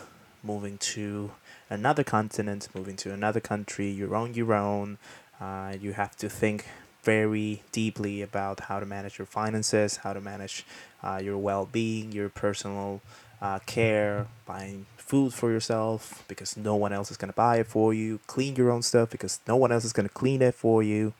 moving 0.43 0.77
to 0.77 1.31
another 1.69 2.03
continent, 2.03 2.67
moving 2.73 2.95
to 2.95 3.13
another 3.13 3.39
country, 3.39 3.89
your 3.89 4.15
own, 4.15 4.33
your 4.33 4.53
own. 4.53 4.97
Uh, 5.39 5.75
you 5.79 5.93
have 5.93 6.15
to 6.17 6.29
think 6.29 6.65
very 7.03 7.63
deeply 7.71 8.21
about 8.21 8.61
how 8.61 8.79
to 8.79 8.85
manage 8.85 9.17
your 9.17 9.25
finances, 9.25 9.97
how 9.97 10.13
to 10.13 10.19
manage 10.19 10.65
uh, 11.03 11.19
your 11.23 11.37
well 11.37 11.65
being, 11.65 12.11
your 12.11 12.29
personal 12.29 13.01
uh, 13.41 13.59
care, 13.65 14.27
buying 14.45 14.85
food 14.97 15.33
for 15.33 15.49
yourself 15.49 16.25
because 16.27 16.57
no 16.57 16.75
one 16.75 16.91
else 16.91 17.09
is 17.11 17.17
going 17.17 17.31
to 17.31 17.35
buy 17.35 17.57
it 17.57 17.67
for 17.67 17.93
you, 17.93 18.19
clean 18.27 18.55
your 18.55 18.69
own 18.71 18.81
stuff 18.81 19.09
because 19.09 19.39
no 19.47 19.55
one 19.55 19.71
else 19.71 19.85
is 19.85 19.93
going 19.93 20.07
to 20.07 20.13
clean 20.13 20.41
it 20.41 20.53
for 20.53 20.83
you, 20.83 21.13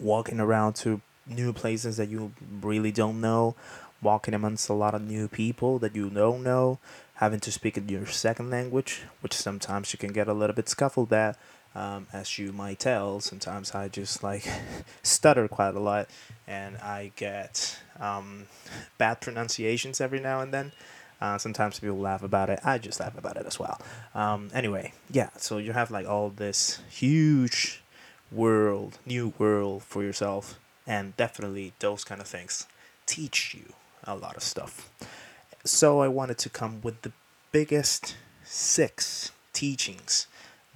walking 0.00 0.40
around 0.40 0.74
to 0.74 1.00
new 1.26 1.52
places 1.52 1.96
that 1.96 2.08
you 2.08 2.32
really 2.60 2.92
don't 2.92 3.20
know, 3.20 3.54
walking 4.02 4.34
amongst 4.34 4.68
a 4.68 4.72
lot 4.72 4.94
of 4.94 5.02
new 5.02 5.28
people 5.28 5.78
that 5.78 5.94
you 5.94 6.08
don't 6.10 6.42
know, 6.42 6.78
having 7.14 7.40
to 7.40 7.52
speak 7.52 7.76
in 7.76 7.88
your 7.88 8.06
second 8.06 8.50
language, 8.50 9.02
which 9.20 9.34
sometimes 9.34 9.92
you 9.92 9.98
can 9.98 10.12
get 10.12 10.28
a 10.28 10.32
little 10.32 10.54
bit 10.54 10.68
scuffled 10.68 11.12
at. 11.12 11.36
Um, 11.74 12.06
as 12.12 12.38
you 12.38 12.52
might 12.52 12.80
tell, 12.80 13.20
sometimes 13.20 13.72
I 13.72 13.88
just 13.88 14.22
like 14.22 14.48
stutter 15.02 15.46
quite 15.48 15.74
a 15.74 15.80
lot 15.80 16.08
and 16.46 16.76
I 16.78 17.12
get 17.14 17.78
um, 18.00 18.46
bad 18.96 19.20
pronunciations 19.20 20.00
every 20.00 20.18
now 20.18 20.40
and 20.40 20.52
then. 20.52 20.72
Uh, 21.20 21.36
sometimes 21.36 21.78
people 21.78 21.98
laugh 21.98 22.22
about 22.22 22.48
it. 22.48 22.60
I 22.64 22.78
just 22.78 23.00
laugh 23.00 23.18
about 23.18 23.36
it 23.36 23.46
as 23.46 23.58
well. 23.58 23.80
Um, 24.14 24.50
anyway, 24.54 24.92
yeah, 25.10 25.30
so 25.36 25.58
you 25.58 25.72
have 25.72 25.90
like 25.90 26.06
all 26.06 26.30
this 26.30 26.80
huge 26.88 27.82
world, 28.30 28.98
new 29.06 29.32
world 29.38 29.82
for 29.82 30.02
yourself, 30.02 30.58
and 30.86 31.16
definitely 31.16 31.72
those 31.78 32.04
kind 32.04 32.20
of 32.20 32.26
things 32.26 32.66
teach 33.06 33.54
you 33.54 33.72
a 34.04 34.14
lot 34.14 34.36
of 34.36 34.42
stuff. 34.42 34.90
So 35.64 36.00
I 36.00 36.08
wanted 36.08 36.38
to 36.38 36.48
come 36.48 36.80
with 36.82 37.02
the 37.02 37.12
biggest 37.52 38.16
six 38.44 39.32
teachings 39.52 40.26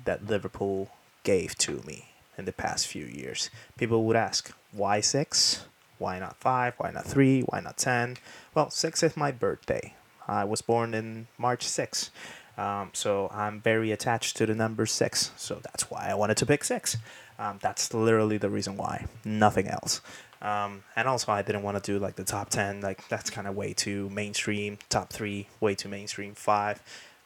that 0.04 0.26
Liverpool 0.26 0.90
gave 1.22 1.56
to 1.58 1.82
me 1.86 2.08
in 2.36 2.44
the 2.44 2.52
past 2.52 2.86
few 2.86 3.04
years. 3.04 3.50
People 3.76 4.04
would 4.04 4.16
ask, 4.16 4.52
why 4.72 5.00
six? 5.00 5.64
Why 5.98 6.18
not 6.18 6.36
five? 6.36 6.74
Why 6.78 6.90
not 6.90 7.06
three? 7.06 7.42
Why 7.42 7.60
not 7.60 7.76
ten? 7.76 8.16
Well, 8.54 8.70
six 8.70 9.02
is 9.02 9.16
my 9.16 9.30
birthday. 9.30 9.94
I 10.26 10.44
was 10.44 10.62
born 10.62 10.94
in 10.94 11.26
March 11.38 11.66
6th. 11.66 12.10
Um, 12.58 12.90
so 12.92 13.28
I'm 13.32 13.60
very 13.60 13.92
attached 13.92 14.36
to 14.38 14.46
the 14.46 14.54
number 14.54 14.86
six. 14.86 15.32
So 15.36 15.60
that's 15.62 15.90
why 15.90 16.08
I 16.08 16.14
wanted 16.14 16.36
to 16.38 16.46
pick 16.46 16.64
six. 16.64 16.96
Um, 17.38 17.58
that's 17.62 17.92
literally 17.94 18.38
the 18.38 18.50
reason 18.50 18.76
why, 18.76 19.06
nothing 19.24 19.68
else. 19.68 20.00
Um, 20.42 20.82
and 20.96 21.08
also, 21.08 21.30
I 21.30 21.42
didn't 21.42 21.62
want 21.62 21.82
to 21.82 21.92
do 21.92 21.98
like 21.98 22.16
the 22.16 22.24
top 22.24 22.50
10, 22.50 22.80
like 22.80 23.06
that's 23.08 23.30
kind 23.30 23.46
of 23.46 23.54
way 23.54 23.72
too 23.72 24.10
mainstream. 24.10 24.78
Top 24.88 25.10
three, 25.10 25.46
way 25.60 25.74
too 25.76 25.88
mainstream. 25.88 26.34
Five, 26.34 26.82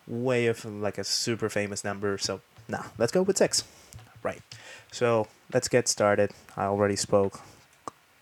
way 0.06 0.46
of 0.46 0.64
like 0.64 0.98
a 0.98 1.04
super 1.04 1.48
famous 1.48 1.82
number. 1.82 2.18
So, 2.18 2.42
nah, 2.68 2.84
let's 2.98 3.12
go 3.12 3.22
with 3.22 3.38
six. 3.38 3.64
Right. 4.22 4.42
So, 4.92 5.28
let's 5.52 5.68
get 5.68 5.88
started. 5.88 6.32
I 6.56 6.64
already 6.64 6.96
spoke 6.96 7.40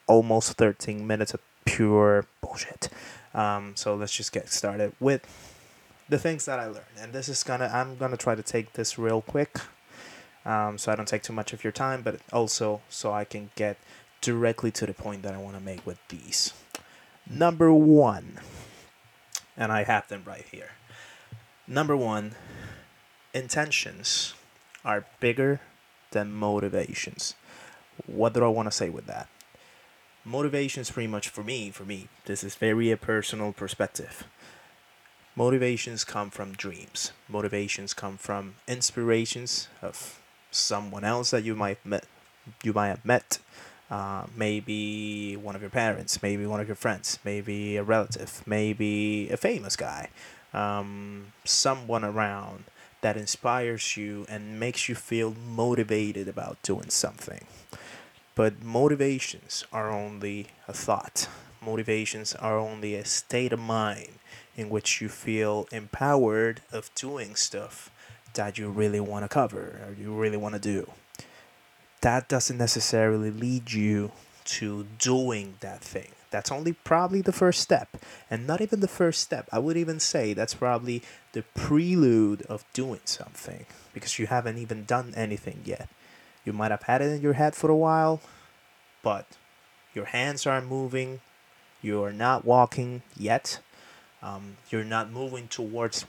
almost 0.06 0.52
13 0.52 1.06
minutes 1.06 1.34
of 1.34 1.40
pure 1.64 2.26
bullshit. 2.40 2.88
Um, 3.34 3.73
so, 3.75 3.96
let's 3.96 4.14
just 4.14 4.32
get 4.32 4.49
started 4.49 4.92
with 5.00 5.26
the 6.08 6.18
things 6.18 6.44
that 6.46 6.58
I 6.58 6.66
learned. 6.66 6.96
And 6.99 7.12
this 7.12 7.28
is 7.28 7.42
gonna, 7.42 7.70
I'm 7.73 7.96
gonna 7.96 8.16
try 8.16 8.34
to 8.34 8.42
take 8.42 8.75
this 8.75 8.99
real 8.99 9.23
quick. 9.23 9.58
Um, 10.44 10.76
so 10.76 10.92
I 10.92 10.96
don't 10.96 11.08
take 11.08 11.23
too 11.23 11.32
much 11.32 11.52
of 11.52 11.64
your 11.64 11.73
time, 11.73 12.02
but 12.02 12.20
also 12.32 12.82
so 12.90 13.12
I 13.12 13.25
can 13.25 13.50
get 13.56 13.78
directly 14.20 14.70
to 14.73 14.87
the 14.87 14.94
point 14.94 15.23
that 15.23 15.34
I 15.34 15.38
want 15.38 15.56
to 15.56 15.62
make 15.62 15.87
with 15.87 15.99
these. 16.08 16.52
Number 17.28 17.73
one, 17.73 18.40
and 19.56 19.73
I 19.73 19.84
have 19.84 20.08
them 20.08 20.23
right 20.26 20.44
here. 20.50 20.70
Number 21.66 21.96
one, 21.96 22.34
intentions 23.32 24.34
are 24.84 25.06
bigger 25.20 25.61
than 26.11 26.32
motivations. 26.32 27.34
What 28.06 28.34
do 28.34 28.44
I 28.44 28.49
want 28.49 28.66
to 28.66 28.76
say 28.76 28.90
with 28.90 29.06
that? 29.06 29.28
Motivations, 30.25 30.90
pretty 30.90 31.06
much 31.06 31.28
for 31.28 31.42
me, 31.42 31.70
for 31.70 31.84
me, 31.84 32.08
this 32.26 32.44
is 32.44 32.54
very 32.54 32.90
a 32.90 32.96
personal 32.96 33.52
perspective. 33.52 34.25
Motivations 35.37 36.05
come 36.05 36.31
from 36.31 36.53
dreams. 36.53 37.12
Motivations 37.29 37.93
come 37.93 38.17
from 38.17 38.55
inspirations 38.69 39.69
of 39.83 40.21
someone 40.53 41.03
else 41.03 41.33
that 41.33 41.43
you 41.43 41.57
might 41.57 41.85
met, 41.85 42.05
you 42.62 42.73
might 42.73 42.88
have 42.88 43.05
met 43.05 43.38
uh, 43.91 44.26
maybe 44.37 45.37
one 45.37 45.57
of 45.57 45.61
your 45.61 45.71
parents, 45.71 46.23
maybe 46.23 46.47
one 46.47 46.61
of 46.61 46.69
your 46.69 46.76
friends, 46.76 47.19
maybe 47.25 47.76
a 47.76 47.83
relative, 47.83 48.43
maybe 48.47 49.29
a 49.31 49.37
famous 49.37 49.75
guy, 49.75 50.09
um, 50.53 51.33
someone 51.45 52.05
around 52.05 52.64
that 53.00 53.17
inspires 53.17 53.97
you 53.97 54.25
and 54.29 54.59
makes 54.59 54.88
you 54.88 54.95
feel 54.95 55.35
motivated 55.35 56.29
about 56.29 56.62
doing 56.62 56.91
something. 56.91 57.45
But 58.37 58.62
motivations 58.62 59.64
are 59.73 59.91
only 59.91 60.49
a 60.69 60.73
thought. 60.73 61.29
Motivations 61.61 62.35
are 62.35 62.59
only 62.59 62.95
a 62.95 63.05
state 63.05 63.53
of 63.53 63.59
mind 63.59 64.19
in 64.56 64.70
which 64.70 65.00
you 65.00 65.08
feel 65.08 65.66
empowered 65.73 66.62
of 66.73 66.90
doing 66.94 67.34
stuff 67.34 67.90
that 68.34 68.58
you 68.58 68.68
really 68.68 69.00
want 69.00 69.25
to 69.25 69.28
cover 69.28 69.80
or 69.87 69.94
you 69.99 70.12
really 70.12 70.37
want 70.37 70.54
to 70.54 70.61
do 70.61 70.90
that 72.04 72.28
doesn't 72.28 72.58
necessarily 72.58 73.30
lead 73.30 73.73
you 73.73 74.12
to 74.44 74.87
doing 74.99 75.54
that 75.61 75.80
thing. 75.80 76.11
That's 76.30 76.52
only 76.52 76.75
probably 76.75 77.23
the 77.23 77.32
first 77.32 77.62
step. 77.62 77.96
And 78.30 78.46
not 78.46 78.61
even 78.61 78.80
the 78.80 78.88
first 78.88 79.23
step. 79.23 79.49
I 79.50 79.58
would 79.58 79.78
even 79.78 79.99
say 80.00 80.34
that's 80.34 80.52
probably 80.52 81.02
the 81.32 81.44
prelude 81.54 82.42
of 82.42 82.62
doing 82.75 83.00
something 83.06 83.64
because 83.94 84.18
you 84.18 84.26
haven't 84.26 84.58
even 84.58 84.84
done 84.84 85.14
anything 85.16 85.62
yet. 85.64 85.88
You 86.44 86.52
might 86.52 86.73
have 86.73 86.82
had 86.82 87.00
it 87.00 87.11
in 87.11 87.23
your 87.23 87.32
head 87.32 87.54
for 87.54 87.70
a 87.70 87.76
while, 87.76 88.20
but 89.02 89.25
your 89.94 90.04
hands 90.04 90.46
aren't 90.46 90.68
moving. 90.68 91.23
You're 91.80 92.12
not 92.12 92.44
walking 92.44 93.00
yet. 93.16 93.61
Um, 94.25 94.57
you're 94.71 94.85
not 94.85 95.11
moving 95.11 95.49
towards 95.49 96.07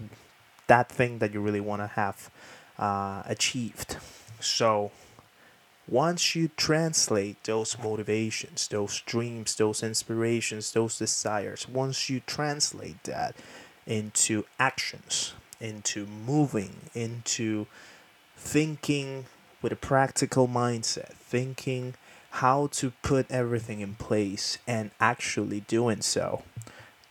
that 0.68 0.90
thing 0.90 1.20
that 1.20 1.34
you 1.34 1.42
really 1.42 1.60
want 1.60 1.82
to 1.82 1.88
have 1.88 2.32
uh, 2.80 3.24
achieved. 3.26 3.98
So, 4.40 4.92
once 5.88 6.34
you 6.34 6.50
translate 6.56 7.44
those 7.44 7.78
motivations, 7.78 8.68
those 8.70 9.02
dreams, 9.02 9.56
those 9.56 9.84
inspirations, 9.84 10.72
those 10.72 10.98
desires, 10.98 11.68
once 11.68 12.10
you 12.10 12.22
translate 12.26 13.04
that 13.04 13.36
into 13.86 14.46
actions, 14.58 15.34
into 15.60 16.08
moving, 16.08 16.76
into 16.96 17.68
thinking 18.38 19.26
with 19.62 19.74
a 19.74 19.76
practical 19.76 20.48
mindset, 20.48 21.14
thinking 21.14 21.94
how 22.32 22.68
to 22.68 22.92
put 23.04 23.30
everything 23.30 23.82
in 23.82 23.96
place 23.96 24.58
and 24.66 24.92
actually 25.00 25.60
doing 25.62 26.02
so, 26.02 26.44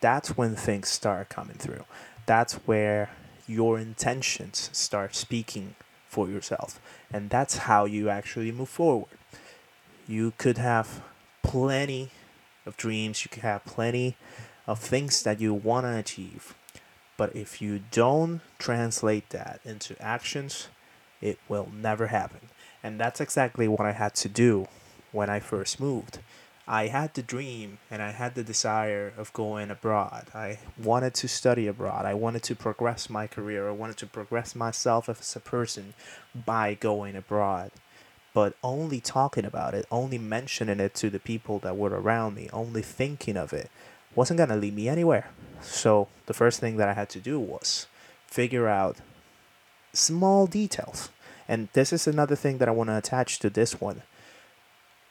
that's 0.00 0.36
when 0.36 0.54
things 0.56 0.88
start 0.88 1.28
coming 1.28 1.56
through. 1.56 1.84
That's 2.26 2.54
where 2.66 3.10
your 3.46 3.78
intentions 3.78 4.70
start 4.72 5.14
speaking 5.14 5.74
for 6.08 6.28
yourself. 6.28 6.80
And 7.12 7.30
that's 7.30 7.58
how 7.58 7.84
you 7.84 8.08
actually 8.08 8.52
move 8.52 8.68
forward. 8.68 9.18
You 10.06 10.32
could 10.38 10.58
have 10.58 11.02
plenty 11.42 12.10
of 12.66 12.76
dreams, 12.76 13.24
you 13.24 13.28
could 13.28 13.42
have 13.42 13.64
plenty 13.64 14.16
of 14.66 14.78
things 14.78 15.22
that 15.22 15.40
you 15.40 15.52
want 15.52 15.84
to 15.84 15.96
achieve. 15.96 16.54
But 17.16 17.36
if 17.36 17.62
you 17.62 17.80
don't 17.90 18.40
translate 18.58 19.30
that 19.30 19.60
into 19.64 20.00
actions, 20.00 20.68
it 21.20 21.38
will 21.48 21.68
never 21.72 22.08
happen. 22.08 22.48
And 22.82 22.98
that's 22.98 23.20
exactly 23.20 23.68
what 23.68 23.80
I 23.80 23.92
had 23.92 24.14
to 24.16 24.28
do 24.28 24.66
when 25.12 25.30
I 25.30 25.40
first 25.40 25.80
moved. 25.80 26.18
I 26.66 26.86
had 26.86 27.12
the 27.12 27.22
dream 27.22 27.78
and 27.90 28.00
I 28.00 28.12
had 28.12 28.34
the 28.34 28.42
desire 28.42 29.12
of 29.18 29.32
going 29.34 29.70
abroad. 29.70 30.28
I 30.34 30.58
wanted 30.82 31.12
to 31.14 31.28
study 31.28 31.66
abroad. 31.66 32.06
I 32.06 32.14
wanted 32.14 32.42
to 32.44 32.56
progress 32.56 33.10
my 33.10 33.26
career. 33.26 33.68
I 33.68 33.72
wanted 33.72 33.98
to 33.98 34.06
progress 34.06 34.54
myself 34.54 35.08
as 35.08 35.36
a 35.36 35.40
person 35.40 35.92
by 36.34 36.72
going 36.74 37.16
abroad. 37.16 37.70
But 38.32 38.54
only 38.64 39.00
talking 39.00 39.44
about 39.44 39.74
it, 39.74 39.86
only 39.90 40.16
mentioning 40.18 40.80
it 40.80 40.94
to 40.96 41.10
the 41.10 41.20
people 41.20 41.58
that 41.60 41.76
were 41.76 41.90
around 41.90 42.34
me, 42.34 42.48
only 42.52 42.82
thinking 42.82 43.36
of 43.36 43.52
it, 43.52 43.70
wasn't 44.14 44.38
going 44.38 44.48
to 44.48 44.56
lead 44.56 44.74
me 44.74 44.88
anywhere. 44.88 45.30
So 45.60 46.08
the 46.26 46.34
first 46.34 46.60
thing 46.60 46.78
that 46.78 46.88
I 46.88 46.94
had 46.94 47.10
to 47.10 47.20
do 47.20 47.38
was 47.38 47.86
figure 48.26 48.68
out 48.68 48.96
small 49.92 50.46
details. 50.46 51.10
And 51.46 51.68
this 51.74 51.92
is 51.92 52.06
another 52.06 52.36
thing 52.36 52.56
that 52.58 52.68
I 52.68 52.72
want 52.72 52.88
to 52.88 52.96
attach 52.96 53.38
to 53.40 53.50
this 53.50 53.80
one 53.80 54.02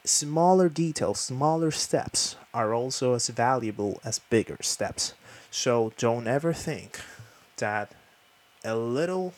smaller 0.05 0.69
details, 0.69 1.19
smaller 1.19 1.71
steps 1.71 2.35
are 2.53 2.73
also 2.73 3.13
as 3.13 3.29
valuable 3.29 3.99
as 4.03 4.19
bigger 4.19 4.57
steps. 4.61 5.13
So 5.49 5.93
don't 5.97 6.27
ever 6.27 6.53
think 6.53 6.99
that 7.57 7.91
a 8.63 8.75
little 8.75 9.33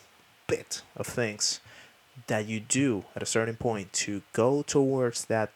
bit 0.48 0.82
of 0.96 1.08
things 1.08 1.60
that 2.28 2.48
you 2.48 2.60
do 2.60 3.06
at 3.16 3.22
a 3.22 3.26
certain 3.26 3.56
point 3.56 3.92
to 3.94 4.22
go 4.34 4.62
towards 4.62 5.26
that 5.26 5.52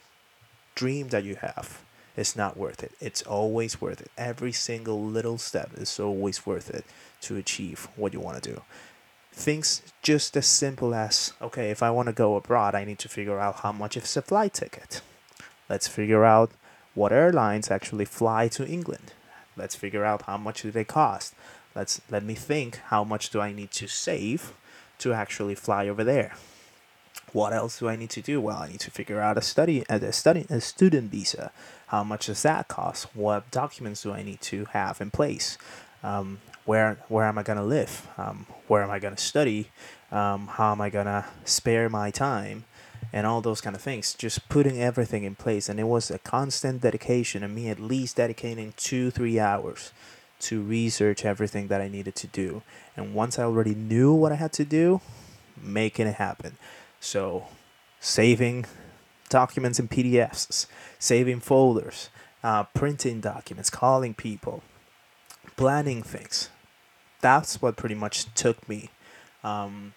dream 0.76 1.10
that 1.10 1.24
you 1.24 1.36
have 1.36 1.82
is 2.18 2.36
not 2.36 2.58
worth 2.58 2.84
it. 2.84 2.92
It's 3.00 3.22
always 3.22 3.80
worth 3.80 4.02
it. 4.02 4.12
Every 4.18 4.52
single 4.52 5.04
little 5.04 5.38
step 5.38 5.72
is 5.76 6.00
always 6.00 6.46
worth 6.46 6.70
it 6.70 6.86
to 7.22 7.38
achieve 7.38 7.88
what 7.96 8.14
you 8.14 8.20
want 8.20 8.42
to 8.42 8.54
do 8.54 8.62
things 9.32 9.82
just 10.02 10.36
as 10.36 10.48
simple 10.48 10.94
as 10.94 11.34
okay, 11.42 11.72
if 11.72 11.82
I 11.84 11.92
want 11.92 12.08
to 12.08 12.14
go 12.14 12.36
abroad, 12.36 12.76
I 12.76 12.86
need 12.86 13.00
to 13.00 13.10
figure 13.10 13.40
out 13.40 13.58
how 13.58 13.72
much 13.72 13.98
is 13.98 14.18
a 14.18 14.22
flight 14.22 14.54
ticket. 14.54 15.02
Let's 15.70 15.88
figure 15.88 16.26
out 16.26 16.52
what 16.96 17.12
airlines 17.12 17.70
actually 17.70 18.06
fly 18.06 18.48
to 18.50 18.68
England. 18.68 19.14
Let's 19.56 19.76
figure 19.76 20.06
out 20.06 20.24
how 20.24 20.38
much 20.38 20.64
do 20.64 20.72
they 20.72 20.84
cost. 20.84 21.34
Let's 21.76 22.02
let 22.10 22.24
me 22.24 22.34
think 22.34 22.78
how 22.88 23.04
much 23.04 23.30
do 23.30 23.40
I 23.40 23.54
need 23.54 23.72
to 23.72 23.88
save 23.88 24.54
to 25.00 25.14
actually 25.14 25.56
fly 25.56 25.88
over 25.88 26.04
there. 26.04 26.34
What 27.32 27.54
else 27.54 27.80
do 27.80 27.88
I 27.88 27.96
need 27.96 28.10
to 28.12 28.22
do? 28.22 28.42
Well, 28.42 28.58
I 28.58 28.70
need 28.70 28.80
to 28.82 28.92
figure 28.92 29.22
out 29.22 29.38
a 29.38 29.42
study 29.42 29.84
a 29.88 30.12
study 30.12 30.46
a 30.50 30.62
student 30.62 31.12
visa. 31.12 31.52
How 31.88 32.04
much 32.04 32.28
does 32.28 32.42
that 32.44 32.68
cost? 32.68 33.16
What 33.16 33.52
documents 33.52 34.04
do 34.04 34.12
I 34.12 34.24
need 34.24 34.42
to 34.42 34.66
have 34.66 35.02
in 35.02 35.12
place? 35.12 35.58
Um, 36.04 36.40
where 36.70 37.00
where 37.08 37.26
am 37.26 37.40
I 37.40 37.42
gonna 37.42 37.66
live? 37.66 38.08
Um, 38.16 38.46
where 38.68 38.84
am 38.84 38.92
I 38.92 39.00
gonna 39.00 39.18
study? 39.18 39.72
Um, 40.12 40.46
how 40.46 40.72
am 40.72 40.82
I 40.82 40.92
gonna 40.92 41.26
spare 41.44 41.90
my 41.90 42.12
time? 42.12 42.66
And 43.12 43.26
all 43.26 43.42
those 43.42 43.60
kind 43.60 43.76
of 43.76 43.82
things. 43.82 44.14
Just 44.14 44.48
putting 44.50 44.80
everything 44.80 45.24
in 45.24 45.34
place, 45.34 45.68
and 45.68 45.80
it 45.80 45.86
was 45.86 46.12
a 46.12 46.20
constant 46.20 46.82
dedication, 46.82 47.42
and 47.44 47.56
me 47.56 47.70
at 47.70 47.80
least 47.80 48.18
dedicating 48.18 48.76
two 48.78 49.10
three 49.10 49.40
hours 49.40 49.92
to 50.42 50.62
research 50.62 51.26
everything 51.26 51.70
that 51.70 51.82
I 51.82 51.88
needed 51.88 52.14
to 52.18 52.28
do. 52.28 52.62
And 52.96 53.16
once 53.16 53.40
I 53.40 53.44
already 53.46 53.74
knew 53.74 54.14
what 54.14 54.32
I 54.32 54.36
had 54.36 54.54
to 54.54 54.64
do, 54.64 55.02
making 55.60 56.06
it 56.06 56.16
happen. 56.16 56.58
So, 57.00 57.48
saving 58.00 58.68
documents 59.28 59.80
in 59.80 59.88
PDFs, 59.88 60.68
saving 61.00 61.40
folders, 61.40 62.10
uh, 62.44 62.66
printing 62.76 63.22
documents, 63.22 63.72
calling 63.72 64.14
people, 64.14 64.62
planning 65.58 66.04
things. 66.04 66.50
That's 67.22 67.62
what 67.62 67.76
pretty 67.76 67.96
much 67.96 68.34
took 68.34 68.68
me 68.70 68.90
um, 69.44 69.94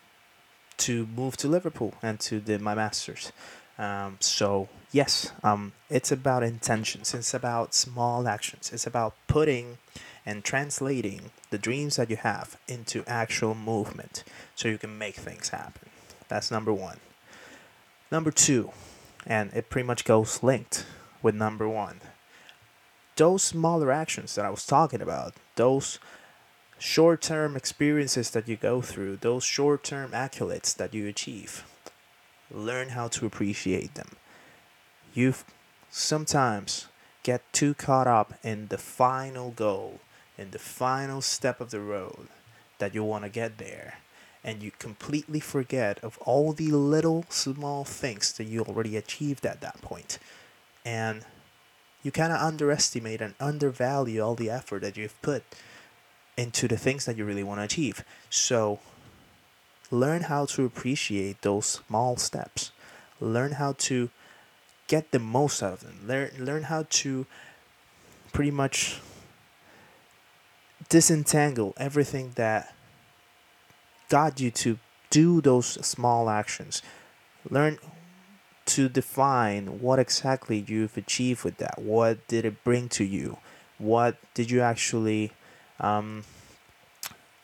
to 0.78 1.06
move 1.06 1.36
to 1.38 1.48
Liverpool 1.48 1.94
and 2.02 2.18
to 2.20 2.40
do 2.40 2.58
my 2.58 2.74
masters. 2.74 3.32
Um, 3.78 4.16
so 4.20 4.68
yes, 4.90 5.32
um, 5.42 5.72
it's 5.88 6.12
about 6.12 6.42
intentions. 6.42 7.14
It's 7.14 7.34
about 7.34 7.74
small 7.74 8.28
actions. 8.28 8.70
It's 8.72 8.86
about 8.86 9.14
putting 9.26 9.78
and 10.24 10.44
translating 10.44 11.30
the 11.50 11.58
dreams 11.58 11.96
that 11.96 12.08
you 12.08 12.16
have 12.16 12.56
into 12.68 13.02
actual 13.08 13.54
movement, 13.54 14.22
so 14.54 14.68
you 14.68 14.78
can 14.78 14.96
make 14.96 15.16
things 15.16 15.48
happen. 15.48 15.88
That's 16.28 16.50
number 16.50 16.72
one. 16.72 16.98
Number 18.10 18.30
two, 18.30 18.70
and 19.26 19.52
it 19.52 19.68
pretty 19.68 19.86
much 19.86 20.04
goes 20.04 20.42
linked 20.42 20.86
with 21.22 21.34
number 21.34 21.68
one 21.68 22.00
those 23.16 23.42
smaller 23.42 23.92
actions 23.92 24.34
that 24.34 24.44
I 24.44 24.50
was 24.50 24.66
talking 24.66 25.02
about, 25.02 25.34
those 25.56 25.98
short 26.82 27.22
term 27.22 27.56
experiences 27.56 28.30
that 28.30 28.48
you 28.48 28.56
go 28.56 28.82
through, 28.82 29.16
those 29.16 29.44
short 29.44 29.84
term 29.84 30.10
accolades 30.10 30.76
that 30.76 30.92
you 30.92 31.06
achieve, 31.06 31.64
learn 32.50 32.90
how 32.90 33.06
to 33.06 33.24
appreciate 33.24 33.94
them. 33.94 34.16
You 35.14 35.34
sometimes 35.90 36.88
get 37.22 37.40
too 37.52 37.74
caught 37.74 38.08
up 38.08 38.34
in 38.42 38.66
the 38.66 38.78
final 38.78 39.52
goal, 39.52 40.00
in 40.36 40.50
the 40.50 40.58
final 40.58 41.20
step 41.20 41.60
of 41.60 41.70
the 41.70 41.80
road 41.80 42.26
that 42.78 42.94
you 42.96 43.04
want 43.04 43.22
to 43.22 43.30
get 43.30 43.58
there. 43.58 43.98
And 44.42 44.60
you 44.60 44.72
completely 44.72 45.38
forget 45.38 46.02
of 46.02 46.18
all 46.18 46.52
the 46.52 46.72
little 46.72 47.26
small 47.28 47.84
things 47.84 48.32
that 48.32 48.44
you 48.44 48.62
already 48.62 48.96
achieved 48.96 49.46
at 49.46 49.60
that 49.60 49.80
point. 49.82 50.18
And 50.84 51.24
you 52.02 52.10
kind 52.10 52.32
of 52.32 52.40
underestimate 52.40 53.20
and 53.20 53.34
undervalue 53.38 54.20
all 54.20 54.34
the 54.34 54.50
effort 54.50 54.82
that 54.82 54.96
you've 54.96 55.22
put 55.22 55.44
into 56.36 56.68
the 56.68 56.76
things 56.76 57.04
that 57.04 57.16
you 57.16 57.24
really 57.24 57.42
want 57.42 57.60
to 57.60 57.64
achieve. 57.64 58.04
So, 58.30 58.80
learn 59.90 60.22
how 60.22 60.46
to 60.46 60.64
appreciate 60.64 61.42
those 61.42 61.66
small 61.86 62.16
steps. 62.16 62.72
Learn 63.20 63.52
how 63.52 63.74
to 63.78 64.10
get 64.88 65.10
the 65.10 65.18
most 65.18 65.62
out 65.62 65.74
of 65.74 65.80
them. 65.80 66.00
Learn 66.06 66.30
learn 66.38 66.62
how 66.64 66.86
to 66.88 67.26
pretty 68.32 68.50
much 68.50 69.00
disentangle 70.88 71.74
everything 71.76 72.32
that 72.34 72.74
got 74.08 74.40
you 74.40 74.50
to 74.50 74.78
do 75.10 75.40
those 75.40 75.66
small 75.86 76.28
actions. 76.28 76.82
Learn 77.48 77.78
to 78.64 78.88
define 78.88 79.80
what 79.80 79.98
exactly 79.98 80.64
you've 80.66 80.96
achieved 80.96 81.44
with 81.44 81.56
that. 81.58 81.80
What 81.80 82.26
did 82.28 82.44
it 82.44 82.62
bring 82.64 82.88
to 82.90 83.04
you? 83.04 83.38
What 83.78 84.16
did 84.34 84.50
you 84.50 84.60
actually, 84.60 85.32
um, 85.80 86.24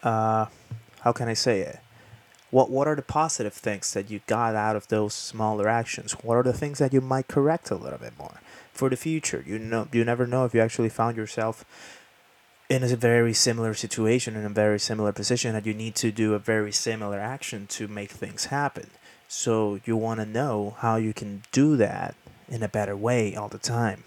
uh, 0.03 0.47
how 1.01 1.13
can 1.13 1.29
I 1.29 1.35
say 1.35 1.61
it? 1.61 1.81
What 2.51 2.71
What 2.71 2.89
are 2.89 2.97
the 2.97 3.03
positive 3.03 3.53
things 3.53 3.93
that 3.93 4.11
you 4.11 4.21
got 4.27 4.55
out 4.55 4.77
of 4.77 4.89
those 4.89 5.15
smaller 5.15 5.69
actions? 5.69 6.13
What 6.23 6.37
are 6.37 6.43
the 6.43 6.53
things 6.53 6.79
that 6.79 6.93
you 6.93 7.01
might 7.01 7.29
correct 7.29 7.71
a 7.71 7.75
little 7.75 7.99
bit 7.99 8.19
more 8.19 8.41
for 8.73 8.89
the 8.89 8.97
future? 8.97 9.45
You 9.47 9.59
know, 9.59 9.89
you 9.93 10.05
never 10.05 10.27
know 10.27 10.45
if 10.45 10.55
you 10.55 10.61
actually 10.61 10.89
found 10.89 11.17
yourself 11.17 11.65
in 12.69 12.83
a 12.83 12.97
very 12.97 13.33
similar 13.33 13.73
situation 13.73 14.37
in 14.37 14.45
a 14.45 14.51
very 14.51 14.79
similar 14.79 15.11
position 15.11 15.55
that 15.55 15.65
you 15.65 15.73
need 15.73 15.95
to 15.95 16.13
do 16.13 16.35
a 16.35 16.39
very 16.39 16.71
similar 16.71 17.19
action 17.19 17.67
to 17.67 17.89
make 17.89 18.11
things 18.11 18.47
happen 18.47 18.91
so 19.29 19.79
you 19.85 19.97
want 19.97 20.21
to 20.21 20.27
know 20.27 20.75
how 20.79 20.97
you 20.97 21.13
can 21.13 21.43
do 21.53 21.77
that 21.77 22.15
in 22.49 22.63
a 22.63 22.69
better 22.69 22.97
way 22.97 23.37
all 23.37 23.49
the 23.49 23.59
time. 23.59 24.05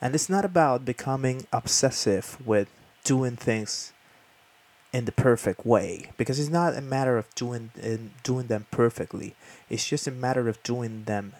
And 0.00 0.14
it's 0.14 0.28
not 0.28 0.44
about 0.44 0.84
becoming 0.84 1.46
obsessive 1.52 2.36
with 2.46 2.68
doing 3.08 3.36
things 3.36 3.94
in 4.92 5.06
the 5.06 5.12
perfect 5.12 5.64
way 5.64 6.10
because 6.18 6.38
it's 6.38 6.50
not 6.50 6.76
a 6.76 6.82
matter 6.82 7.16
of 7.16 7.34
doing 7.34 7.70
in 7.82 8.10
doing 8.22 8.48
them 8.48 8.66
perfectly. 8.70 9.34
It's 9.70 9.88
just 9.88 10.06
a 10.06 10.10
matter 10.10 10.46
of 10.46 10.62
doing 10.62 11.04
them 11.04 11.32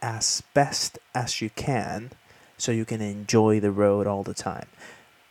as 0.00 0.42
best 0.54 0.98
as 1.14 1.42
you 1.42 1.50
can 1.50 2.10
so 2.56 2.72
you 2.72 2.86
can 2.86 3.02
enjoy 3.02 3.60
the 3.60 3.70
road 3.70 4.06
all 4.06 4.22
the 4.22 4.32
time. 4.32 4.68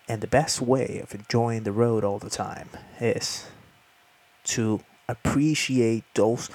And 0.07 0.21
the 0.21 0.27
best 0.27 0.61
way 0.61 0.99
of 1.01 1.15
enjoying 1.15 1.63
the 1.63 1.71
road 1.71 2.03
all 2.03 2.19
the 2.19 2.29
time 2.29 2.69
is 3.01 3.47
to 4.43 4.81
appreciate 5.09 6.03
those 6.13 6.51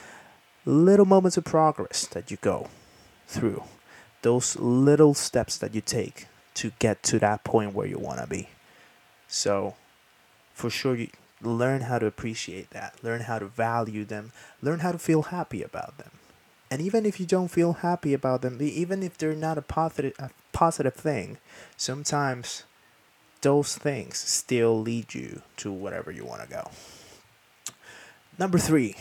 little 0.64 1.06
moments 1.06 1.36
of 1.36 1.44
progress 1.44 2.06
that 2.06 2.30
you 2.30 2.36
go 2.40 2.68
through, 3.26 3.64
those 4.22 4.54
little 4.60 5.14
steps 5.14 5.58
that 5.58 5.74
you 5.74 5.80
take 5.80 6.28
to 6.54 6.70
get 6.78 7.02
to 7.02 7.18
that 7.18 7.42
point 7.42 7.74
where 7.74 7.86
you 7.88 7.98
want 7.98 8.20
to 8.20 8.26
be. 8.28 8.48
So, 9.28 9.76
for 10.54 10.70
sure, 10.70 10.96
you 10.96 11.10
learn 11.42 11.82
how 11.82 11.98
to 11.98 12.06
appreciate 12.06 12.70
that, 12.70 12.94
learn 13.02 13.22
how 13.22 13.38
to 13.38 13.46
value 13.46 14.04
them, 14.04 14.32
learn 14.62 14.80
how 14.80 14.92
to 14.92 14.98
feel 14.98 15.22
happy 15.22 15.62
about 15.62 15.98
them. 15.98 16.10
And 16.70 16.82
even 16.82 17.06
if 17.06 17.20
you 17.20 17.26
don't 17.26 17.48
feel 17.48 17.74
happy 17.74 18.12
about 18.12 18.42
them, 18.42 18.58
even 18.60 19.02
if 19.02 19.16
they're 19.16 19.34
not 19.34 19.56
a 19.56 19.62
positive, 19.62 20.14
a 20.18 20.30
positive 20.52 20.94
thing, 20.94 21.38
sometimes 21.76 22.64
those 23.40 23.76
things 23.76 24.18
still 24.18 24.78
lead 24.80 25.14
you 25.14 25.42
to 25.58 25.72
wherever 25.72 26.10
you 26.10 26.24
want 26.24 26.42
to 26.42 26.48
go. 26.48 26.70
Number 28.38 28.58
three, 28.58 28.96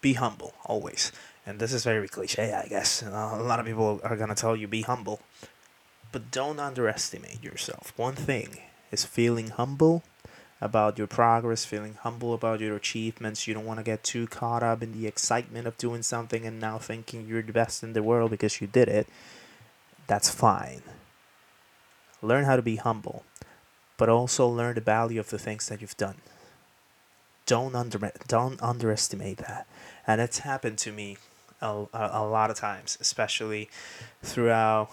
be 0.00 0.14
humble 0.14 0.54
always. 0.64 1.12
And 1.46 1.58
this 1.58 1.72
is 1.72 1.84
very 1.84 2.08
cliche, 2.08 2.52
I 2.54 2.68
guess. 2.68 3.02
a 3.02 3.08
lot 3.42 3.60
of 3.60 3.66
people 3.66 4.00
are 4.04 4.16
gonna 4.16 4.34
tell 4.34 4.56
you 4.56 4.66
be 4.68 4.82
humble, 4.82 5.20
but 6.14 6.30
don't 6.30 6.60
underestimate 6.60 7.42
yourself. 7.42 7.92
One 7.96 8.14
thing 8.14 8.58
is 8.92 9.04
feeling 9.04 9.48
humble 9.48 10.04
about 10.60 10.96
your 10.96 11.08
progress, 11.08 11.64
feeling 11.64 11.98
humble 12.00 12.32
about 12.32 12.60
your 12.60 12.76
achievements. 12.76 13.48
You 13.48 13.54
don't 13.54 13.66
want 13.66 13.80
to 13.80 13.84
get 13.84 14.04
too 14.04 14.28
caught 14.28 14.62
up 14.62 14.80
in 14.80 14.92
the 14.92 15.08
excitement 15.08 15.66
of 15.66 15.76
doing 15.76 16.02
something 16.02 16.46
and 16.46 16.60
now 16.60 16.78
thinking 16.78 17.26
you're 17.26 17.42
the 17.42 17.52
best 17.52 17.82
in 17.82 17.94
the 17.94 18.02
world 18.04 18.30
because 18.30 18.60
you 18.60 18.68
did 18.68 18.86
it. 18.86 19.08
That's 20.06 20.30
fine. 20.30 20.82
Learn 22.22 22.44
how 22.44 22.54
to 22.54 22.62
be 22.62 22.76
humble, 22.76 23.24
but 23.96 24.08
also 24.08 24.46
learn 24.46 24.76
the 24.76 24.82
value 24.82 25.18
of 25.18 25.30
the 25.30 25.38
things 25.38 25.68
that 25.68 25.80
you've 25.80 25.96
done. 25.96 26.18
Don't 27.44 27.74
under 27.74 28.12
don't 28.28 28.62
underestimate 28.62 29.38
that. 29.38 29.66
And 30.06 30.20
it's 30.20 30.38
happened 30.38 30.78
to 30.78 30.92
me 30.92 31.16
a, 31.60 31.86
a, 31.92 32.10
a 32.12 32.24
lot 32.24 32.50
of 32.50 32.56
times, 32.56 32.96
especially 33.00 33.68
throughout 34.22 34.90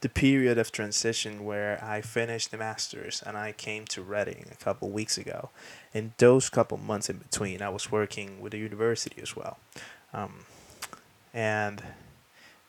the 0.00 0.08
period 0.08 0.58
of 0.58 0.70
transition 0.72 1.44
where 1.44 1.82
I 1.82 2.00
finished 2.00 2.50
the 2.50 2.58
masters 2.58 3.22
and 3.24 3.36
I 3.36 3.52
came 3.52 3.86
to 3.86 4.02
Reading 4.02 4.46
a 4.52 4.56
couple 4.56 4.90
weeks 4.90 5.16
ago. 5.16 5.50
In 5.94 6.12
those 6.18 6.50
couple 6.50 6.76
months 6.76 7.08
in 7.08 7.18
between, 7.18 7.62
I 7.62 7.70
was 7.70 7.90
working 7.90 8.40
with 8.40 8.52
the 8.52 8.58
university 8.58 9.20
as 9.22 9.34
well, 9.34 9.58
um, 10.12 10.44
and 11.32 11.82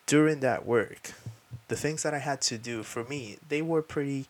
during 0.05 0.39
that 0.39 0.65
work, 0.65 1.13
the 1.67 1.75
things 1.75 2.03
that 2.03 2.13
I 2.13 2.19
had 2.19 2.41
to 2.43 2.57
do 2.57 2.83
for 2.83 3.03
me, 3.03 3.37
they 3.47 3.61
were 3.61 3.81
pretty. 3.81 4.27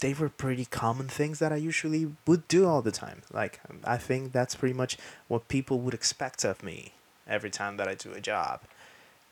They 0.00 0.14
were 0.14 0.28
pretty 0.28 0.64
common 0.64 1.08
things 1.08 1.40
that 1.40 1.52
I 1.52 1.56
usually 1.56 2.12
would 2.24 2.46
do 2.46 2.68
all 2.68 2.82
the 2.82 2.92
time. 2.92 3.22
Like 3.32 3.58
I 3.82 3.96
think 3.96 4.30
that's 4.30 4.54
pretty 4.54 4.72
much 4.72 4.96
what 5.26 5.48
people 5.48 5.80
would 5.80 5.92
expect 5.92 6.44
of 6.44 6.62
me 6.62 6.92
every 7.26 7.50
time 7.50 7.78
that 7.78 7.88
I 7.88 7.94
do 7.94 8.12
a 8.12 8.20
job 8.20 8.60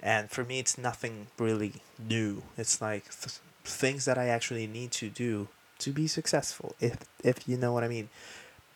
and 0.07 0.31
for 0.31 0.45
me 0.45 0.61
it's 0.61 0.79
nothing 0.79 1.27
really 1.37 1.73
new. 1.99 2.45
It's 2.57 2.81
like 2.81 3.05
th- 3.21 3.41
things 3.65 4.05
that 4.05 4.17
i 4.17 4.29
actually 4.29 4.69
need 4.69 4.93
to 4.93 5.09
do 5.11 5.49
to 5.81 5.91
be 5.91 6.07
successful 6.07 6.77
if 6.81 6.99
if 7.25 7.49
you 7.49 7.57
know 7.57 7.73
what 7.73 7.83
i 7.85 7.89
mean. 7.89 8.09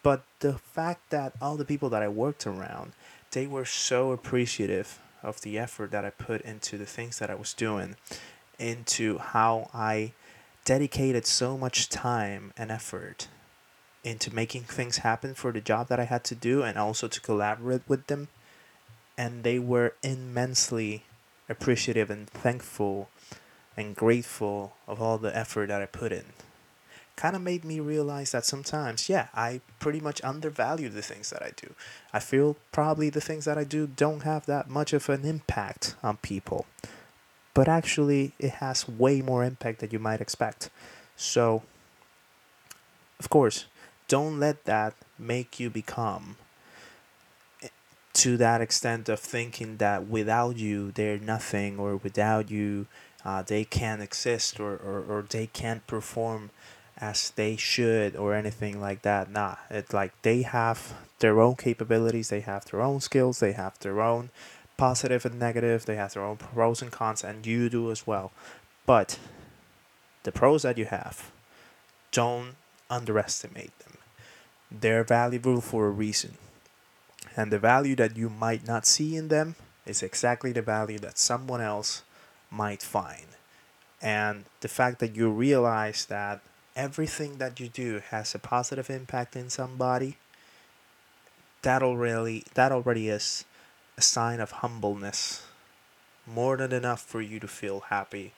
But 0.02 0.24
the 0.40 0.54
fact 0.58 1.10
that 1.10 1.32
all 1.40 1.56
the 1.56 1.64
people 1.64 1.88
that 1.90 2.02
i 2.02 2.08
worked 2.08 2.46
around 2.46 2.92
they 3.30 3.46
were 3.46 3.64
so 3.64 4.10
appreciative 4.10 4.98
of 5.22 5.40
the 5.42 5.56
effort 5.56 5.92
that 5.92 6.04
i 6.04 6.10
put 6.10 6.40
into 6.40 6.76
the 6.76 6.86
things 6.96 7.20
that 7.20 7.30
i 7.30 7.36
was 7.36 7.54
doing 7.54 7.94
into 8.58 9.18
how 9.18 9.70
i 9.72 10.12
dedicated 10.64 11.24
so 11.26 11.56
much 11.56 11.88
time 11.88 12.52
and 12.56 12.72
effort 12.72 13.28
into 14.02 14.34
making 14.34 14.62
things 14.62 14.98
happen 14.98 15.34
for 15.34 15.52
the 15.52 15.60
job 15.60 15.86
that 15.86 16.00
i 16.00 16.04
had 16.04 16.24
to 16.24 16.34
do 16.34 16.62
and 16.62 16.76
also 16.76 17.06
to 17.06 17.20
collaborate 17.20 17.82
with 17.86 18.06
them. 18.08 18.28
And 19.16 19.44
they 19.44 19.58
were 19.58 19.92
immensely 20.02 21.04
appreciative 21.50 22.08
and 22.08 22.30
thankful 22.30 23.10
and 23.76 23.94
grateful 23.96 24.74
of 24.86 25.02
all 25.02 25.18
the 25.18 25.36
effort 25.36 25.68
that 25.68 25.82
I 25.82 25.86
put 25.86 26.12
in. 26.12 26.24
Kind 27.16 27.36
of 27.36 27.42
made 27.42 27.64
me 27.64 27.80
realize 27.80 28.32
that 28.32 28.46
sometimes, 28.46 29.08
yeah, 29.08 29.28
I 29.34 29.60
pretty 29.78 30.00
much 30.00 30.22
undervalue 30.24 30.88
the 30.88 31.02
things 31.02 31.28
that 31.30 31.42
I 31.42 31.50
do. 31.54 31.74
I 32.14 32.18
feel 32.18 32.56
probably 32.72 33.10
the 33.10 33.20
things 33.20 33.44
that 33.44 33.58
I 33.58 33.64
do 33.64 33.86
don't 33.86 34.22
have 34.22 34.46
that 34.46 34.70
much 34.70 34.92
of 34.92 35.08
an 35.08 35.24
impact 35.24 35.96
on 36.02 36.16
people. 36.18 36.66
But 37.52 37.68
actually, 37.68 38.32
it 38.38 38.52
has 38.52 38.88
way 38.88 39.20
more 39.20 39.44
impact 39.44 39.80
than 39.80 39.90
you 39.90 39.98
might 39.98 40.20
expect. 40.20 40.70
So, 41.16 41.62
of 43.18 43.28
course, 43.28 43.66
don't 44.08 44.40
let 44.40 44.64
that 44.64 44.94
make 45.18 45.60
you 45.60 45.68
become 45.68 46.36
to 48.20 48.36
that 48.36 48.60
extent 48.60 49.08
of 49.08 49.18
thinking 49.18 49.78
that 49.78 50.06
without 50.06 50.58
you 50.58 50.92
they're 50.92 51.16
nothing 51.16 51.78
or 51.78 51.96
without 51.96 52.50
you 52.50 52.86
uh, 53.24 53.40
they 53.40 53.64
can't 53.64 54.02
exist 54.02 54.60
or, 54.60 54.72
or, 54.72 55.02
or 55.08 55.24
they 55.30 55.46
can't 55.46 55.86
perform 55.86 56.50
as 56.98 57.30
they 57.30 57.56
should 57.56 58.14
or 58.14 58.34
anything 58.34 58.78
like 58.78 59.00
that. 59.00 59.30
Nah 59.30 59.54
it's 59.70 59.94
like 59.94 60.12
they 60.20 60.42
have 60.42 60.92
their 61.20 61.40
own 61.40 61.56
capabilities 61.56 62.28
they 62.28 62.40
have 62.40 62.66
their 62.66 62.82
own 62.82 63.00
skills 63.00 63.40
they 63.40 63.52
have 63.52 63.78
their 63.78 64.02
own 64.02 64.28
positive 64.76 65.24
and 65.24 65.38
negative 65.38 65.86
they 65.86 65.96
have 65.96 66.12
their 66.12 66.22
own 66.22 66.36
pros 66.36 66.82
and 66.82 66.92
cons 66.92 67.24
and 67.24 67.46
you 67.46 67.70
do 67.70 67.90
as 67.90 68.06
well. 68.06 68.32
But 68.84 69.18
the 70.24 70.32
pros 70.32 70.60
that 70.60 70.76
you 70.76 70.84
have 70.84 71.30
don't 72.12 72.56
underestimate 72.90 73.78
them. 73.78 73.96
They're 74.70 75.04
valuable 75.04 75.62
for 75.62 75.86
a 75.86 75.90
reason 75.90 76.36
and 77.36 77.52
the 77.52 77.58
value 77.58 77.94
that 77.96 78.16
you 78.16 78.28
might 78.28 78.66
not 78.66 78.86
see 78.86 79.16
in 79.16 79.28
them 79.28 79.54
is 79.86 80.02
exactly 80.02 80.52
the 80.52 80.62
value 80.62 80.98
that 80.98 81.18
someone 81.18 81.60
else 81.60 82.02
might 82.50 82.82
find. 82.82 83.26
And 84.02 84.44
the 84.60 84.68
fact 84.68 84.98
that 85.00 85.14
you 85.14 85.30
realize 85.30 86.06
that 86.06 86.40
everything 86.74 87.38
that 87.38 87.60
you 87.60 87.68
do 87.68 88.02
has 88.10 88.34
a 88.34 88.38
positive 88.38 88.90
impact 88.90 89.36
in 89.36 89.50
somebody, 89.50 90.16
that 91.62 91.82
already 91.82 92.44
that 92.54 92.72
already 92.72 93.08
is 93.08 93.44
a 93.98 94.02
sign 94.02 94.40
of 94.40 94.50
humbleness. 94.50 95.44
More 96.26 96.56
than 96.56 96.72
enough 96.72 97.02
for 97.02 97.20
you 97.20 97.40
to 97.40 97.48
feel 97.48 97.80
happy 97.80 98.32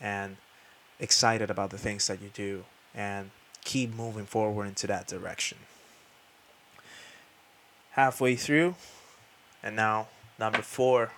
and 0.00 0.36
excited 0.98 1.50
about 1.50 1.70
the 1.70 1.78
things 1.78 2.06
that 2.08 2.20
you 2.20 2.30
do 2.32 2.64
and 2.94 3.30
keep 3.64 3.94
moving 3.94 4.26
forward 4.26 4.66
into 4.66 4.86
that 4.86 5.06
direction 5.06 5.58
halfway 7.94 8.36
through, 8.36 8.74
and 9.62 9.74
now 9.76 10.08
number 10.38 10.62
four, 10.62 11.12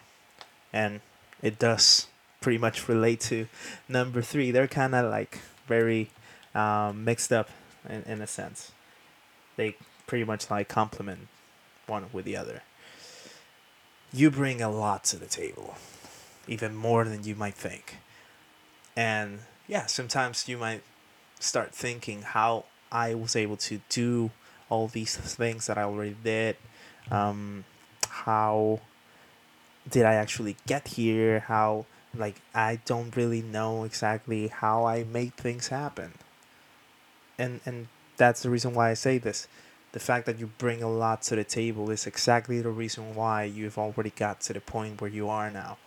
and 0.73 1.01
it 1.43 1.59
does 1.59 2.07
pretty 2.41 2.59
much 2.59 2.89
relate 2.89 3.21
to 3.21 3.49
number 3.89 4.23
three. 4.23 4.51
They're 4.51 4.69
kind 4.69 4.95
of 4.95 5.11
like 5.11 5.41
very 5.67 6.11
um, 6.55 7.05
mixed 7.05 7.33
up 7.33 7.51
in, 7.89 8.03
in 8.03 8.21
a 8.23 8.27
sense. 8.27 8.73
They 9.57 9.77
pretty 10.07 10.25
much 10.25 10.51
like 10.51 10.69
complement 10.69 11.29
one 11.87 12.07
with 12.13 12.25
the 12.25 12.37
other. 12.37 12.63
You 14.13 14.31
bring 14.31 14.63
a 14.63 14.71
lot 14.71 15.05
to 15.05 15.17
the 15.17 15.27
table, 15.27 15.77
even 16.47 16.75
more 16.75 17.05
than 17.05 17.25
you 17.25 17.35
might 17.35 17.55
think. 17.55 17.97
And 18.95 19.41
yeah, 19.67 19.87
sometimes 19.87 20.49
you 20.49 20.57
might 20.57 20.83
start 21.41 21.75
thinking 21.75 22.23
how 22.23 22.65
I 22.91 23.15
was 23.15 23.35
able 23.37 23.57
to 23.59 23.81
do 23.89 24.31
all 24.69 24.89
these 24.89 25.17
things 25.17 25.67
that 25.67 25.79
I 25.79 25.83
already 25.83 26.17
did. 26.23 26.57
Um, 27.11 27.65
how 28.09 28.81
did 29.89 30.05
I 30.05 30.15
actually 30.15 30.57
get 30.67 30.89
here? 30.89 31.41
How 31.41 31.87
like 32.15 32.41
I 32.55 32.81
don't 32.85 33.15
really 33.17 33.43
know 33.43 33.85
exactly 33.85 34.49
how 34.49 34.85
I 34.87 35.05
made 35.05 35.35
things 35.37 35.69
happen. 35.69 36.13
And 37.39 37.61
and 37.67 37.89
that's 38.17 38.43
the 38.43 38.51
reason 38.51 38.75
why 38.75 38.91
I 38.91 38.95
say 38.95 39.19
this. 39.19 39.47
The 39.93 40.01
fact 40.01 40.27
that 40.27 40.39
you 40.39 40.51
bring 40.59 40.83
a 40.83 40.91
lot 40.91 41.23
to 41.23 41.37
the 41.37 41.45
table 41.45 41.91
is 41.91 42.07
exactly 42.07 42.61
the 42.61 42.71
reason 42.71 43.15
why 43.15 43.45
you've 43.45 43.79
already 43.79 44.11
got 44.11 44.41
to 44.43 44.53
the 44.53 44.61
point 44.61 45.01
where 45.01 45.11
you 45.11 45.29
are 45.29 45.51
now. 45.51 45.79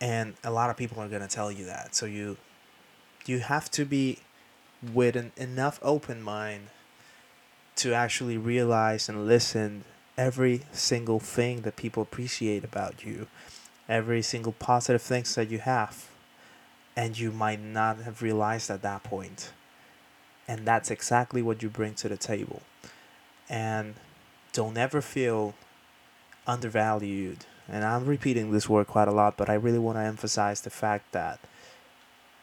And 0.00 0.34
a 0.42 0.50
lot 0.50 0.70
of 0.70 0.76
people 0.76 1.00
are 1.02 1.08
to 1.08 1.28
tell 1.28 1.52
you 1.52 1.64
that. 1.66 1.94
So 1.94 2.06
you 2.06 2.36
you 3.26 3.40
have 3.40 3.70
to 3.72 3.84
be 3.84 4.18
with 4.92 5.16
an 5.16 5.32
enough 5.36 5.78
open 5.82 6.22
mind 6.22 6.68
to 7.76 7.94
actually 7.94 8.36
realize 8.36 9.08
and 9.08 9.26
listen 9.26 9.84
every 10.16 10.62
single 10.72 11.18
thing 11.18 11.62
that 11.62 11.76
people 11.76 12.02
appreciate 12.02 12.64
about 12.64 13.04
you, 13.04 13.26
every 13.88 14.22
single 14.22 14.52
positive 14.52 15.02
things 15.02 15.34
that 15.34 15.50
you 15.50 15.58
have, 15.58 16.08
and 16.96 17.18
you 17.18 17.30
might 17.32 17.60
not 17.60 17.98
have 17.98 18.22
realized 18.22 18.70
at 18.70 18.82
that 18.82 19.02
point. 19.02 19.52
And 20.46 20.66
that's 20.66 20.90
exactly 20.90 21.40
what 21.40 21.62
you 21.62 21.68
bring 21.68 21.94
to 21.94 22.08
the 22.08 22.16
table. 22.16 22.62
And 23.48 23.94
don't 24.52 24.76
ever 24.76 25.00
feel 25.00 25.54
undervalued. 26.46 27.46
And 27.68 27.84
I'm 27.84 28.06
repeating 28.06 28.50
this 28.50 28.68
word 28.68 28.86
quite 28.86 29.08
a 29.08 29.12
lot, 29.12 29.36
but 29.36 29.48
I 29.48 29.54
really 29.54 29.78
want 29.78 29.96
to 29.96 30.02
emphasize 30.02 30.60
the 30.60 30.70
fact 30.70 31.12
that 31.12 31.40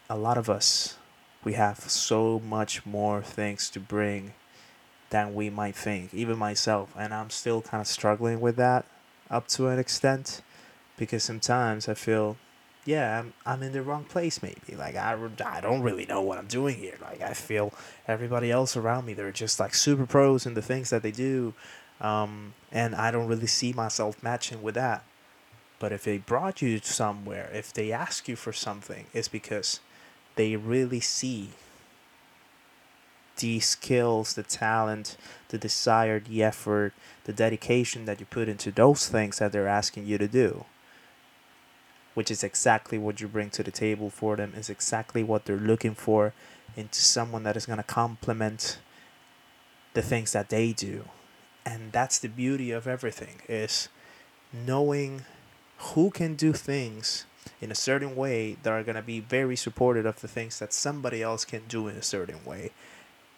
a 0.08 0.16
lot 0.16 0.38
of 0.38 0.50
us, 0.50 0.96
we 1.44 1.52
have 1.52 1.78
so 1.78 2.40
much 2.40 2.84
more 2.84 3.22
things 3.22 3.70
to 3.70 3.80
bring 3.80 4.32
than 5.10 5.34
we 5.34 5.50
might 5.50 5.76
think, 5.76 6.14
even 6.14 6.38
myself. 6.38 6.94
And 6.96 7.12
I'm 7.12 7.30
still 7.30 7.60
kind 7.60 7.80
of 7.80 7.86
struggling 7.86 8.40
with 8.40 8.56
that 8.56 8.86
up 9.28 9.46
to 9.48 9.68
an 9.68 9.78
extent 9.78 10.40
because 10.96 11.22
sometimes 11.22 11.88
I 11.88 11.94
feel, 11.94 12.36
yeah, 12.84 13.20
I'm, 13.20 13.32
I'm 13.44 13.62
in 13.62 13.72
the 13.72 13.82
wrong 13.82 14.04
place 14.04 14.42
maybe. 14.42 14.76
Like, 14.76 14.96
I, 14.96 15.18
I 15.44 15.60
don't 15.60 15.82
really 15.82 16.06
know 16.06 16.22
what 16.22 16.38
I'm 16.38 16.46
doing 16.46 16.76
here. 16.76 16.96
Like, 17.00 17.20
I 17.20 17.34
feel 17.34 17.72
everybody 18.06 18.50
else 18.50 18.76
around 18.76 19.06
me, 19.06 19.14
they're 19.14 19.32
just 19.32 19.60
like 19.60 19.74
super 19.74 20.06
pros 20.06 20.46
in 20.46 20.54
the 20.54 20.62
things 20.62 20.90
that 20.90 21.02
they 21.02 21.12
do. 21.12 21.54
Um, 22.00 22.54
and 22.72 22.94
I 22.94 23.10
don't 23.10 23.26
really 23.26 23.46
see 23.46 23.72
myself 23.72 24.22
matching 24.22 24.62
with 24.62 24.74
that. 24.76 25.04
But 25.78 25.92
if 25.92 26.04
they 26.04 26.18
brought 26.18 26.62
you 26.62 26.78
somewhere, 26.82 27.50
if 27.52 27.72
they 27.72 27.90
ask 27.90 28.28
you 28.28 28.36
for 28.36 28.52
something, 28.52 29.06
it's 29.12 29.28
because 29.28 29.80
they 30.36 30.56
really 30.56 31.00
see 31.00 31.50
the 33.40 33.60
skills, 33.60 34.34
the 34.34 34.42
talent, 34.42 35.16
the 35.48 35.58
desire, 35.58 36.20
the 36.20 36.42
effort, 36.42 36.92
the 37.24 37.32
dedication 37.32 38.04
that 38.04 38.20
you 38.20 38.26
put 38.26 38.48
into 38.48 38.70
those 38.70 39.08
things 39.08 39.38
that 39.38 39.52
they're 39.52 39.68
asking 39.68 40.06
you 40.06 40.18
to 40.18 40.28
do. 40.28 40.64
Which 42.14 42.30
is 42.30 42.44
exactly 42.44 42.98
what 42.98 43.20
you 43.20 43.28
bring 43.28 43.50
to 43.50 43.62
the 43.62 43.70
table 43.70 44.10
for 44.10 44.36
them, 44.36 44.52
is 44.56 44.70
exactly 44.70 45.22
what 45.22 45.44
they're 45.44 45.56
looking 45.56 45.94
for 45.94 46.32
into 46.76 47.00
someone 47.00 47.42
that 47.42 47.56
is 47.56 47.66
going 47.66 47.78
to 47.78 47.82
complement 47.82 48.78
the 49.94 50.02
things 50.02 50.32
that 50.32 50.48
they 50.48 50.72
do 50.72 51.04
and 51.64 51.92
that's 51.92 52.18
the 52.18 52.28
beauty 52.28 52.70
of 52.70 52.86
everything 52.86 53.42
is 53.48 53.88
knowing 54.52 55.24
who 55.78 56.10
can 56.10 56.34
do 56.34 56.52
things 56.52 57.26
in 57.60 57.70
a 57.70 57.74
certain 57.74 58.16
way 58.16 58.56
that 58.62 58.72
are 58.72 58.82
going 58.82 58.96
to 58.96 59.02
be 59.02 59.20
very 59.20 59.56
supportive 59.56 60.06
of 60.06 60.20
the 60.20 60.28
things 60.28 60.58
that 60.58 60.72
somebody 60.72 61.22
else 61.22 61.44
can 61.44 61.62
do 61.68 61.88
in 61.88 61.96
a 61.96 62.02
certain 62.02 62.44
way 62.44 62.70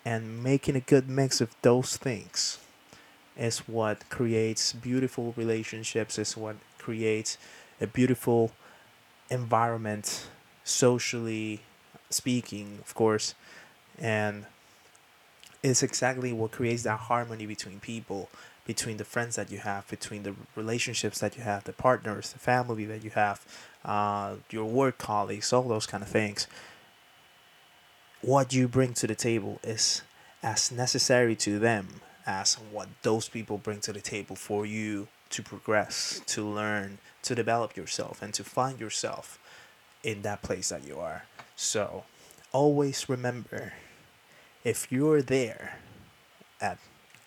and 0.04 0.42
making 0.42 0.76
a 0.76 0.80
good 0.80 1.08
mix 1.08 1.40
of 1.40 1.54
those 1.62 1.96
things 1.96 2.58
is 3.36 3.60
what 3.60 4.08
creates 4.08 4.72
beautiful 4.72 5.32
relationships 5.36 6.18
is 6.18 6.36
what 6.36 6.56
creates 6.78 7.38
a 7.80 7.86
beautiful 7.86 8.52
environment 9.30 10.26
socially 10.64 11.60
speaking 12.10 12.78
of 12.80 12.94
course. 12.94 13.34
And 13.98 14.46
it's 15.62 15.82
exactly 15.82 16.32
what 16.32 16.50
creates 16.52 16.82
that 16.82 16.98
harmony 16.98 17.46
between 17.46 17.80
people 17.80 18.28
between 18.64 18.96
the 18.96 19.04
friends 19.04 19.36
that 19.36 19.50
you 19.50 19.58
have 19.58 19.88
between 19.88 20.22
the 20.22 20.34
relationships 20.54 21.18
that 21.18 21.36
you 21.36 21.42
have 21.42 21.64
the 21.64 21.72
partners 21.72 22.32
the 22.32 22.38
family 22.38 22.84
that 22.84 23.02
you 23.02 23.10
have 23.10 23.44
uh, 23.84 24.34
your 24.50 24.64
work 24.64 24.98
colleagues 24.98 25.52
all 25.52 25.62
those 25.62 25.86
kind 25.86 26.02
of 26.02 26.08
things 26.08 26.46
what 28.22 28.52
you 28.52 28.68
bring 28.68 28.94
to 28.94 29.06
the 29.06 29.14
table 29.14 29.58
is 29.62 30.02
as 30.42 30.72
necessary 30.72 31.36
to 31.36 31.58
them 31.58 32.00
as 32.24 32.54
what 32.54 32.88
those 33.02 33.28
people 33.28 33.58
bring 33.58 33.80
to 33.80 33.92
the 33.92 34.00
table 34.00 34.36
for 34.36 34.64
you 34.64 35.08
to 35.30 35.42
progress 35.42 36.20
to 36.26 36.44
learn 36.44 36.98
to 37.22 37.34
develop 37.34 37.76
yourself 37.76 38.22
and 38.22 38.32
to 38.34 38.44
find 38.44 38.80
yourself 38.80 39.38
in 40.04 40.22
that 40.22 40.42
place 40.42 40.68
that 40.68 40.86
you 40.86 40.98
are. 40.98 41.24
So 41.56 42.04
always 42.52 43.08
remember 43.08 43.72
if 44.64 44.90
you're 44.92 45.22
there 45.22 45.78
at 46.60 46.78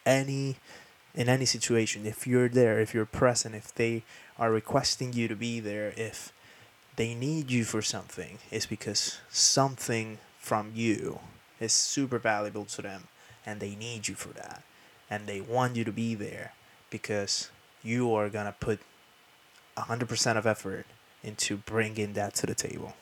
any 0.05 0.57
in 1.13 1.27
any 1.27 1.45
situation 1.45 2.05
if 2.05 2.27
you're 2.27 2.47
there 2.47 2.79
if 2.79 2.93
you're 2.93 3.05
present 3.05 3.55
if 3.55 3.73
they 3.73 4.03
are 4.37 4.51
requesting 4.51 5.13
you 5.13 5.27
to 5.27 5.35
be 5.35 5.59
there 5.59 5.93
if 5.97 6.31
they 6.95 7.15
need 7.15 7.49
you 7.49 7.63
for 7.63 7.81
something 7.81 8.37
it's 8.51 8.67
because 8.67 9.19
something 9.29 10.19
from 10.45 10.71
you 10.75 11.19
is 11.59 11.73
super 11.73 12.19
valuable 12.19 12.65
to 12.65 12.81
them 12.81 13.07
and 13.45 13.59
they 13.59 13.75
need 13.75 14.07
you 14.07 14.15
for 14.15 14.29
that 14.29 14.63
and 15.09 15.27
they 15.27 15.41
want 15.41 15.75
you 15.75 15.83
to 15.83 15.91
be 15.91 16.15
there 16.15 16.53
because 16.89 17.49
you 17.83 18.13
are 18.13 18.29
going 18.29 18.45
to 18.45 18.55
put 18.59 18.79
100% 19.77 20.37
of 20.37 20.45
effort 20.45 20.85
into 21.23 21.57
bringing 21.57 22.13
that 22.13 22.33
to 22.35 22.45
the 22.45 22.55
table 22.55 22.93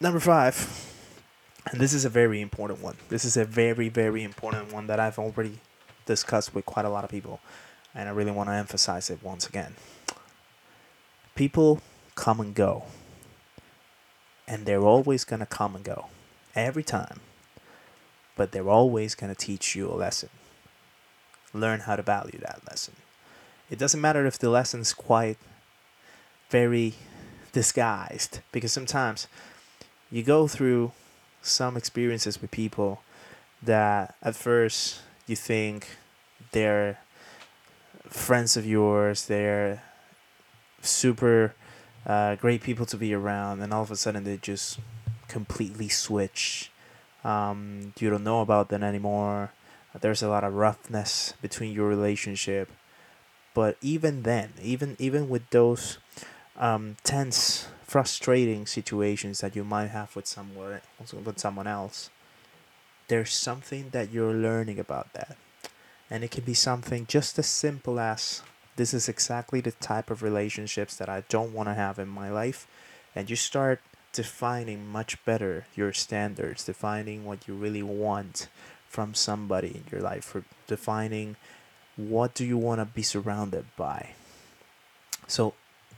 number 0.00 0.20
5 0.20 0.94
and 1.70 1.80
this 1.80 1.94
is 1.94 2.04
a 2.04 2.10
very 2.10 2.40
important 2.40 2.82
one. 2.82 2.96
This 3.08 3.24
is 3.24 3.36
a 3.36 3.44
very, 3.44 3.88
very 3.88 4.22
important 4.22 4.72
one 4.72 4.86
that 4.88 5.00
I've 5.00 5.18
already 5.18 5.60
discussed 6.04 6.54
with 6.54 6.66
quite 6.66 6.84
a 6.84 6.90
lot 6.90 7.04
of 7.04 7.10
people. 7.10 7.40
And 7.94 8.08
I 8.08 8.12
really 8.12 8.32
want 8.32 8.48
to 8.48 8.54
emphasize 8.54 9.08
it 9.08 9.22
once 9.22 9.46
again. 9.48 9.74
People 11.34 11.80
come 12.16 12.40
and 12.40 12.54
go. 12.54 12.84
And 14.46 14.66
they're 14.66 14.82
always 14.82 15.24
going 15.24 15.40
to 15.40 15.46
come 15.46 15.74
and 15.74 15.84
go. 15.84 16.06
Every 16.54 16.82
time. 16.82 17.20
But 18.36 18.52
they're 18.52 18.68
always 18.68 19.14
going 19.14 19.34
to 19.34 19.38
teach 19.38 19.74
you 19.74 19.90
a 19.90 19.94
lesson. 19.94 20.28
Learn 21.52 21.80
how 21.80 21.96
to 21.96 22.02
value 22.02 22.38
that 22.40 22.60
lesson. 22.68 22.94
It 23.70 23.78
doesn't 23.78 24.00
matter 24.00 24.26
if 24.26 24.38
the 24.38 24.50
lesson's 24.50 24.92
quite 24.92 25.38
very 26.50 26.94
disguised. 27.52 28.40
Because 28.52 28.72
sometimes 28.72 29.26
you 30.10 30.22
go 30.22 30.46
through 30.46 30.92
some 31.42 31.76
experiences 31.76 32.40
with 32.40 32.50
people 32.50 33.02
that 33.62 34.14
at 34.22 34.36
first 34.36 35.00
you 35.26 35.36
think 35.36 35.96
they're 36.52 36.98
friends 38.08 38.56
of 38.56 38.66
yours, 38.66 39.26
they're 39.26 39.82
super 40.82 41.54
uh, 42.06 42.34
great 42.36 42.62
people 42.62 42.86
to 42.86 42.96
be 42.96 43.14
around, 43.14 43.62
and 43.62 43.72
all 43.72 43.82
of 43.82 43.90
a 43.90 43.96
sudden 43.96 44.24
they 44.24 44.36
just 44.36 44.78
completely 45.28 45.88
switch. 45.88 46.70
Um, 47.24 47.94
you 47.98 48.10
don't 48.10 48.24
know 48.24 48.42
about 48.42 48.68
them 48.68 48.82
anymore. 48.82 49.52
There's 49.98 50.22
a 50.22 50.28
lot 50.28 50.44
of 50.44 50.54
roughness 50.54 51.34
between 51.40 51.72
your 51.72 51.88
relationship, 51.88 52.70
but 53.54 53.76
even 53.80 54.22
then, 54.22 54.52
even 54.60 54.96
even 54.98 55.28
with 55.28 55.48
those 55.50 55.98
um, 56.56 56.96
tense 57.04 57.68
frustrating 57.86 58.66
situations 58.66 59.40
that 59.40 59.54
you 59.54 59.64
might 59.64 59.88
have 59.88 60.16
with 60.16 60.26
someone 60.26 60.80
with 60.98 61.38
someone 61.38 61.66
else 61.66 62.10
there's 63.08 63.32
something 63.32 63.90
that 63.90 64.10
you're 64.10 64.32
learning 64.32 64.78
about 64.78 65.12
that 65.12 65.36
and 66.10 66.24
it 66.24 66.30
can 66.30 66.44
be 66.44 66.54
something 66.54 67.06
just 67.06 67.38
as 67.38 67.46
simple 67.46 68.00
as 68.00 68.42
this 68.76 68.94
is 68.94 69.08
exactly 69.08 69.60
the 69.60 69.72
type 69.72 70.10
of 70.10 70.22
relationships 70.22 70.96
that 70.96 71.08
I 71.08 71.24
don't 71.28 71.52
want 71.52 71.68
to 71.68 71.74
have 71.74 71.98
in 71.98 72.08
my 72.08 72.30
life. 72.30 72.66
And 73.14 73.30
you 73.30 73.36
start 73.36 73.80
defining 74.14 74.86
much 74.86 75.22
better 75.24 75.66
your 75.74 75.92
standards 75.92 76.64
defining 76.64 77.24
what 77.24 77.48
you 77.48 77.54
really 77.54 77.82
want 77.82 78.48
from 78.88 79.12
somebody 79.12 79.68
in 79.68 79.84
your 79.90 80.00
life 80.00 80.24
for 80.24 80.44
defining 80.68 81.34
what 81.96 82.32
do 82.32 82.44
you 82.44 82.56
want 82.56 82.80
to 82.80 82.84
be 82.84 83.02
surrounded 83.02 83.64
by. 83.76 84.10
So 85.26 85.54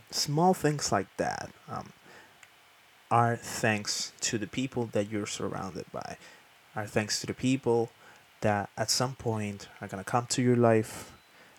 small 0.09 0.55
things 0.55 0.91
like 0.91 1.07
that 1.17 1.51
um, 1.69 1.93
are 3.11 3.35
thanks 3.35 4.13
to 4.21 4.39
the 4.39 4.47
people 4.47 4.89
that 4.93 5.09
you're 5.11 5.27
surrounded 5.27 5.85
by, 5.91 6.17
are 6.75 6.87
thanks 6.87 7.21
to 7.21 7.27
the 7.27 7.33
people 7.33 7.91
that 8.41 8.69
at 8.77 8.89
some 8.89 9.15
point 9.15 9.67
are 9.79 9.87
going 9.87 10.03
to 10.03 10.09
come 10.09 10.25
to 10.27 10.41
your 10.41 10.55
life, 10.55 11.11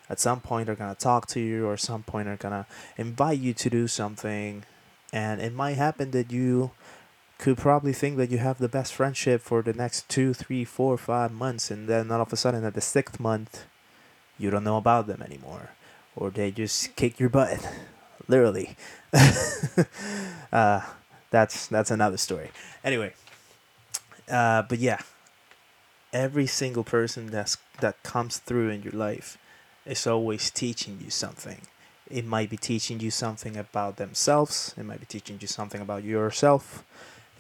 at 0.09 0.21
some 0.21 0.41
point 0.41 0.69
are 0.69 0.75
going 0.75 0.95
to 0.95 1.01
talk 1.01 1.27
to 1.29 1.41
you, 1.41 1.67
or 1.67 1.77
some 1.77 2.03
point 2.03 2.29
are 2.29 2.37
going 2.37 2.53
to 2.53 2.67
invite 2.97 3.39
you 3.39 3.55
to 3.55 3.71
do 3.71 3.87
something. 3.87 4.65
And 5.13 5.41
it 5.41 5.55
might 5.55 5.77
happen 5.77 6.11
that 6.13 6.33
you 6.33 6.71
could 7.39 7.57
probably 7.57 7.93
think 7.93 8.17
that 8.17 8.31
you 8.31 8.39
have 8.39 8.59
the 8.59 8.69
best 8.69 8.93
friendship 8.93 9.41
for 9.41 9.63
the 9.63 9.73
next 9.73 10.09
two, 10.09 10.35
three, 10.35 10.65
four, 10.65 10.99
five 10.99 11.33
months, 11.33 11.71
and 11.71 11.89
then 11.89 12.11
all 12.11 12.21
of 12.21 12.33
a 12.33 12.37
sudden 12.37 12.65
at 12.65 12.75
the 12.75 12.81
sixth 12.81 13.21
month, 13.21 13.65
you 14.39 14.51
don't 14.51 14.65
know 14.65 14.77
about 14.77 15.07
them 15.07 15.23
anymore, 15.23 15.71
or 16.17 16.31
they 16.31 16.51
just 16.51 16.97
kick 16.97 17.21
your 17.21 17.29
butt 17.29 17.67
literally. 18.29 18.77
uh, 20.53 20.81
that's 21.31 21.67
that's 21.67 21.91
another 21.91 22.17
story. 22.17 22.51
Anyway, 22.85 23.15
uh, 24.31 24.63
but 24.63 24.79
yeah, 24.79 25.01
every 26.13 26.47
single 26.47 26.85
person 26.85 27.27
that's 27.27 27.57
that 27.81 28.03
comes 28.03 28.39
through 28.39 28.69
in 28.71 28.83
your 28.83 28.93
life 28.93 29.39
is 29.89 30.07
always 30.07 30.51
teaching 30.51 30.99
you 31.03 31.11
something. 31.11 31.63
It 32.11 32.25
might 32.25 32.51
be 32.51 32.57
teaching 32.57 33.01
you 33.01 33.11
something 33.11 33.57
about 33.57 33.97
themselves. 33.97 34.75
It 34.79 34.85
might 34.85 35.01
be 35.01 35.07
teaching 35.07 35.39
you 35.41 35.47
something 35.47 35.81
about 35.81 36.05
yourself. 36.05 36.85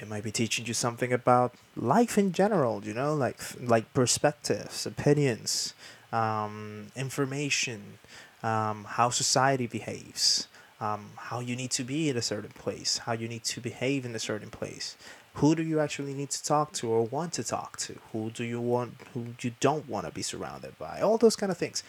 It 0.00 0.08
might 0.08 0.22
be 0.22 0.30
teaching 0.30 0.66
you 0.66 0.74
something 0.74 1.12
about 1.12 1.54
life 1.76 2.18
in 2.18 2.32
general. 2.32 2.84
You 2.84 2.94
know, 2.94 3.14
like 3.14 3.40
like 3.60 3.92
perspectives, 3.94 4.86
opinions, 4.86 5.74
um, 6.12 6.88
information, 6.94 7.98
um, 8.42 8.84
how 8.84 9.10
society 9.10 9.66
behaves 9.66 10.48
um, 10.80 11.10
how 11.16 11.40
you 11.40 11.56
need 11.56 11.70
to 11.72 11.84
be 11.84 12.08
in 12.08 12.16
a 12.16 12.22
certain 12.22 12.50
place, 12.50 12.98
how 12.98 13.12
you 13.12 13.28
need 13.28 13.44
to 13.44 13.60
behave 13.60 14.04
in 14.04 14.14
a 14.14 14.18
certain 14.18 14.50
place. 14.50 14.96
Who 15.34 15.54
do 15.54 15.62
you 15.62 15.80
actually 15.80 16.14
need 16.14 16.30
to 16.30 16.44
talk 16.44 16.72
to 16.74 16.88
or 16.88 17.04
want 17.04 17.32
to 17.34 17.44
talk 17.44 17.76
to? 17.78 17.96
Who 18.12 18.30
do 18.30 18.44
you 18.44 18.60
want, 18.60 18.94
who 19.14 19.34
you 19.40 19.52
don't 19.60 19.88
want 19.88 20.06
to 20.06 20.12
be 20.12 20.22
surrounded 20.22 20.78
by? 20.78 21.00
All 21.00 21.18
those 21.18 21.36
kind 21.36 21.50
of 21.52 21.58
things. 21.58 21.82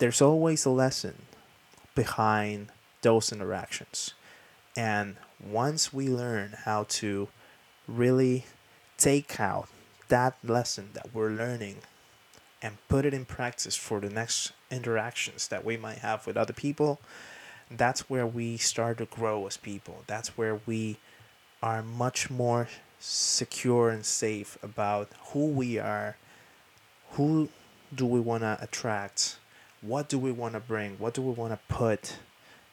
There's 0.00 0.22
always 0.22 0.64
a 0.64 0.70
lesson 0.70 1.26
behind 1.94 2.68
those 3.02 3.30
interactions. 3.30 4.14
And 4.74 5.16
once 5.38 5.92
we 5.92 6.08
learn 6.08 6.54
how 6.64 6.84
to 7.00 7.28
really 7.86 8.46
take 8.96 9.38
out 9.38 9.68
that 10.08 10.38
lesson 10.42 10.90
that 10.94 11.14
we're 11.14 11.28
learning 11.28 11.82
and 12.62 12.78
put 12.88 13.04
it 13.04 13.12
in 13.12 13.26
practice 13.26 13.76
for 13.76 14.00
the 14.00 14.08
next 14.08 14.52
interactions 14.70 15.48
that 15.48 15.66
we 15.66 15.76
might 15.76 15.98
have 15.98 16.26
with 16.26 16.38
other 16.38 16.54
people, 16.54 16.98
that's 17.70 18.08
where 18.08 18.26
we 18.26 18.56
start 18.56 18.96
to 18.98 19.04
grow 19.04 19.46
as 19.46 19.58
people. 19.58 20.04
That's 20.06 20.30
where 20.38 20.62
we 20.64 20.96
are 21.62 21.82
much 21.82 22.30
more 22.30 22.68
secure 22.98 23.90
and 23.90 24.06
safe 24.06 24.56
about 24.62 25.10
who 25.32 25.48
we 25.48 25.78
are, 25.78 26.16
who 27.12 27.50
do 27.94 28.06
we 28.06 28.18
want 28.18 28.44
to 28.44 28.56
attract, 28.62 29.36
what 29.82 30.08
do 30.08 30.18
we 30.18 30.32
want 30.32 30.54
to 30.54 30.60
bring, 30.60 30.96
what 30.98 31.14
do 31.14 31.22
we 31.22 31.32
want 31.32 31.52
to 31.52 31.74
put 31.74 32.16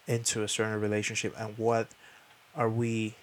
into 0.08 0.44
a 0.44 0.48
certain 0.48 0.80
relationship, 0.80 1.34
and 1.38 1.58
what 1.58 1.88
are 2.56 2.70
we 2.70 3.16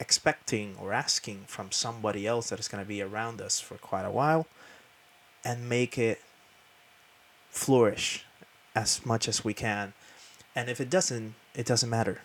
expecting 0.00 0.74
or 0.80 0.92
asking 0.92 1.44
from 1.46 1.70
somebody 1.70 2.26
else 2.26 2.50
that 2.50 2.58
is 2.58 2.68
going 2.68 2.82
to 2.82 2.88
be 2.88 3.00
around 3.00 3.40
us 3.40 3.60
for 3.60 3.76
quite 3.76 4.04
a 4.04 4.10
while 4.10 4.46
and 5.44 5.68
make 5.68 5.96
it 5.96 6.20
flourish 7.50 8.24
as 8.74 9.04
much 9.04 9.28
as 9.28 9.44
we 9.44 9.54
can 9.54 9.92
and 10.54 10.68
if 10.68 10.80
it 10.80 10.90
doesn't, 10.90 11.34
it 11.54 11.66
doesn't 11.66 11.88
matter. 11.88 12.20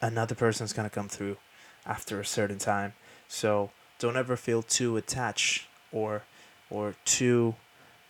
Another 0.00 0.34
person's 0.34 0.72
going 0.72 0.88
to 0.88 0.94
come 0.94 1.08
through 1.08 1.38
after 1.86 2.20
a 2.20 2.26
certain 2.26 2.58
time. 2.58 2.92
So 3.28 3.70
don't 3.98 4.16
ever 4.16 4.36
feel 4.36 4.62
too 4.62 4.96
attached 4.96 5.66
or 5.92 6.22
or 6.70 6.94
too 7.04 7.54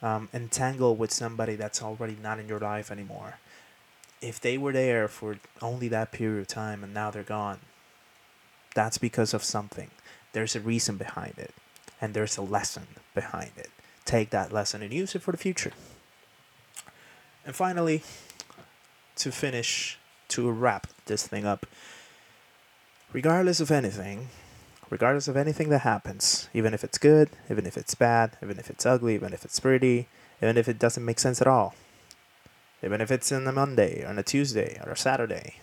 um, 0.04 0.28
entangled 0.34 0.98
with 0.98 1.10
somebody 1.10 1.56
that's 1.56 1.82
already 1.82 2.16
not 2.22 2.38
in 2.38 2.46
your 2.46 2.60
life 2.60 2.90
anymore. 2.90 3.38
If 4.20 4.38
they 4.38 4.58
were 4.58 4.72
there 4.72 5.08
for 5.08 5.38
only 5.62 5.88
that 5.88 6.12
period 6.12 6.40
of 6.42 6.46
time 6.46 6.84
and 6.84 6.92
now 6.92 7.10
they're 7.10 7.22
gone, 7.22 7.60
that's 8.74 8.98
because 8.98 9.32
of 9.32 9.42
something. 9.42 9.90
There's 10.34 10.54
a 10.54 10.60
reason 10.60 10.98
behind 10.98 11.38
it, 11.38 11.54
and 12.02 12.12
there's 12.12 12.36
a 12.36 12.42
lesson 12.42 12.86
behind 13.14 13.52
it. 13.56 13.70
Take 14.04 14.28
that 14.30 14.52
lesson 14.52 14.82
and 14.82 14.92
use 14.92 15.14
it 15.14 15.22
for 15.22 15.32
the 15.32 15.38
future. 15.38 15.72
And 17.46 17.56
finally, 17.56 18.02
to 19.16 19.32
finish, 19.32 19.98
to 20.28 20.50
wrap 20.50 20.88
this 21.06 21.26
thing 21.26 21.46
up, 21.46 21.64
regardless 23.12 23.60
of 23.60 23.70
anything, 23.70 24.28
regardless 24.94 25.26
of 25.26 25.36
anything 25.36 25.70
that 25.70 25.80
happens, 25.80 26.48
even 26.54 26.72
if 26.72 26.84
it's 26.84 26.98
good, 26.98 27.28
even 27.50 27.66
if 27.66 27.76
it's 27.76 27.96
bad, 27.96 28.36
even 28.40 28.60
if 28.60 28.70
it's 28.70 28.86
ugly, 28.86 29.16
even 29.16 29.32
if 29.32 29.44
it's 29.44 29.58
pretty, 29.58 30.06
even 30.40 30.56
if 30.56 30.68
it 30.68 30.78
doesn't 30.78 31.04
make 31.04 31.18
sense 31.18 31.40
at 31.40 31.48
all, 31.48 31.74
even 32.80 33.00
if 33.00 33.10
it's 33.10 33.32
in 33.32 33.44
a 33.44 33.50
Monday 33.50 34.04
or 34.04 34.10
on 34.10 34.20
a 34.20 34.22
Tuesday 34.22 34.80
or 34.86 34.92
a 34.92 34.96
Saturday, 34.96 35.56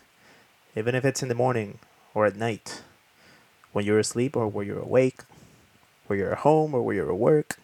even 0.76 0.94
if 0.96 1.06
it's 1.06 1.24
in 1.24 1.30
the 1.30 1.44
morning 1.44 1.80
or 2.14 2.26
at 2.26 2.36
night, 2.36 2.84
when 3.72 3.86
you're 3.86 4.00
asleep 4.00 4.36
or 4.36 4.50
when 4.50 4.68
you're 4.68 4.84
awake, 4.84 5.22
where 6.08 6.20
you're 6.20 6.34
at 6.34 6.40
home 6.40 6.74
or 6.74 6.82
where 6.82 6.96
you're 6.96 7.14
at 7.14 7.18
work, 7.18 7.58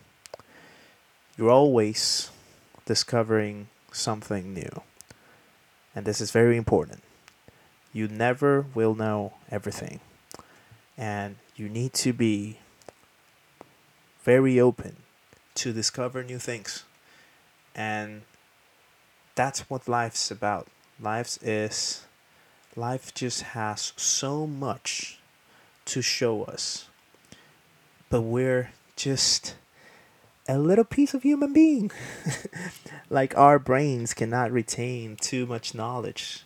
you're 1.38 1.52
always 1.52 2.32
discovering 2.86 3.68
something 3.92 4.54
new. 4.54 4.84
And 5.94 6.06
this 6.06 6.22
is 6.22 6.32
very 6.32 6.56
important. 6.56 7.04
You 7.92 8.08
never 8.08 8.68
will 8.74 8.96
know 8.96 9.34
everything. 9.52 10.00
And 10.98 11.38
you 11.56 11.70
need 11.70 11.94
to 11.94 12.14
be 12.14 12.60
very 14.24 14.60
open 14.60 14.98
to 15.56 15.74
discover 15.74 16.24
new 16.24 16.40
things. 16.40 16.84
And 17.76 18.24
that's 19.36 19.70
what 19.70 19.88
life's 19.88 20.32
about. 20.32 20.68
Life 21.00 21.38
is 21.42 22.06
life 22.76 23.14
just 23.14 23.42
has 23.42 23.94
so 23.96 24.48
much 24.48 25.20
to 25.86 26.02
show 26.02 26.44
us. 26.44 26.88
But 28.10 28.22
we're 28.22 28.72
just 28.96 29.56
a 30.48 30.58
little 30.58 30.86
piece 30.86 31.14
of 31.14 31.24
human 31.24 31.54
being. 31.54 31.92
like 33.10 33.38
our 33.38 33.60
brains 33.60 34.14
cannot 34.14 34.52
retain 34.52 35.16
too 35.16 35.46
much 35.46 35.74
knowledge 35.74 36.44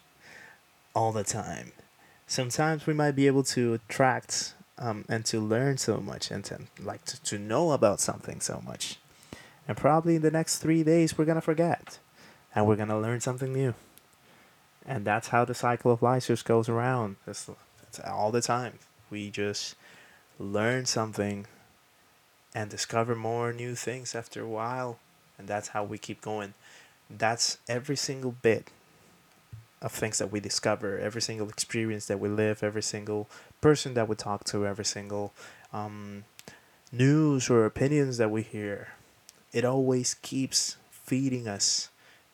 all 0.93 1.11
the 1.11 1.23
time. 1.23 1.71
Sometimes 2.32 2.88
we 2.88 2.94
might 2.94 3.12
be 3.12 3.28
able 3.28 3.44
to 3.44 3.74
attract 3.74 4.54
um, 4.78 5.04
and 5.10 5.26
to 5.26 5.41
learn 5.41 5.78
so 5.78 5.98
much 5.98 6.32
and 6.32 6.46
to 6.46 6.60
like 6.82 7.04
to, 7.04 7.22
to 7.24 7.38
know 7.38 7.74
about 7.74 8.00
something 8.00 8.39
so 8.39 8.63
much. 8.65 8.96
And 9.67 9.76
probably 9.76 10.15
in 10.15 10.22
the 10.22 10.32
next 10.32 10.60
three 10.60 10.82
days 10.82 11.17
we're 11.17 11.26
gonna 11.26 11.41
forget. 11.41 12.00
And 12.56 12.65
we're 12.65 12.78
gonna 12.78 12.98
learn 12.98 13.20
something 13.20 13.52
new. 13.52 13.74
And 14.86 15.04
that's 15.04 15.28
how 15.28 15.44
the 15.44 15.54
cycle 15.54 15.91
of 15.91 16.02
life 16.02 16.28
just 16.28 16.46
goes 16.46 16.70
around. 16.70 17.17
It's, 17.28 17.50
it's 17.84 18.00
all 18.00 18.32
the 18.32 18.39
time. 18.39 18.80
We 19.10 19.30
just 19.30 19.76
learn 20.39 20.86
something 20.86 21.48
and 22.56 22.70
discover 22.70 23.13
more 23.13 23.52
new 23.52 23.76
things 23.76 24.15
after 24.15 24.41
a 24.41 24.48
while. 24.48 25.00
And 25.38 25.50
that's 25.50 25.67
how 25.67 25.84
we 25.84 25.98
keep 25.98 26.22
going. 26.22 26.54
That's 27.10 27.58
every 27.67 27.98
single 27.98 28.32
bit 28.32 28.70
of 29.82 29.91
things 29.91 30.20
that 30.20 30.32
we 30.32 30.39
discover, 30.39 31.00
every 31.00 31.22
single 31.22 31.50
experience 31.50 32.06
that 32.06 32.20
we 32.20 32.30
live, 32.30 32.63
every 32.63 32.84
single 32.84 33.28
person 33.62 33.94
that 33.96 34.08
we 34.08 34.15
talk 34.15 34.44
to, 34.44 34.65
every 34.65 34.86
single 34.86 35.34
um, 35.74 36.24
news 36.91 37.50
or 37.50 37.65
opinions 37.65 38.17
that 38.17 38.30
we 38.30 38.44
hear. 38.44 38.89
It 39.52 39.65
always 39.65 40.13
keeps 40.13 40.78
feeding 40.91 41.48
us 41.48 41.89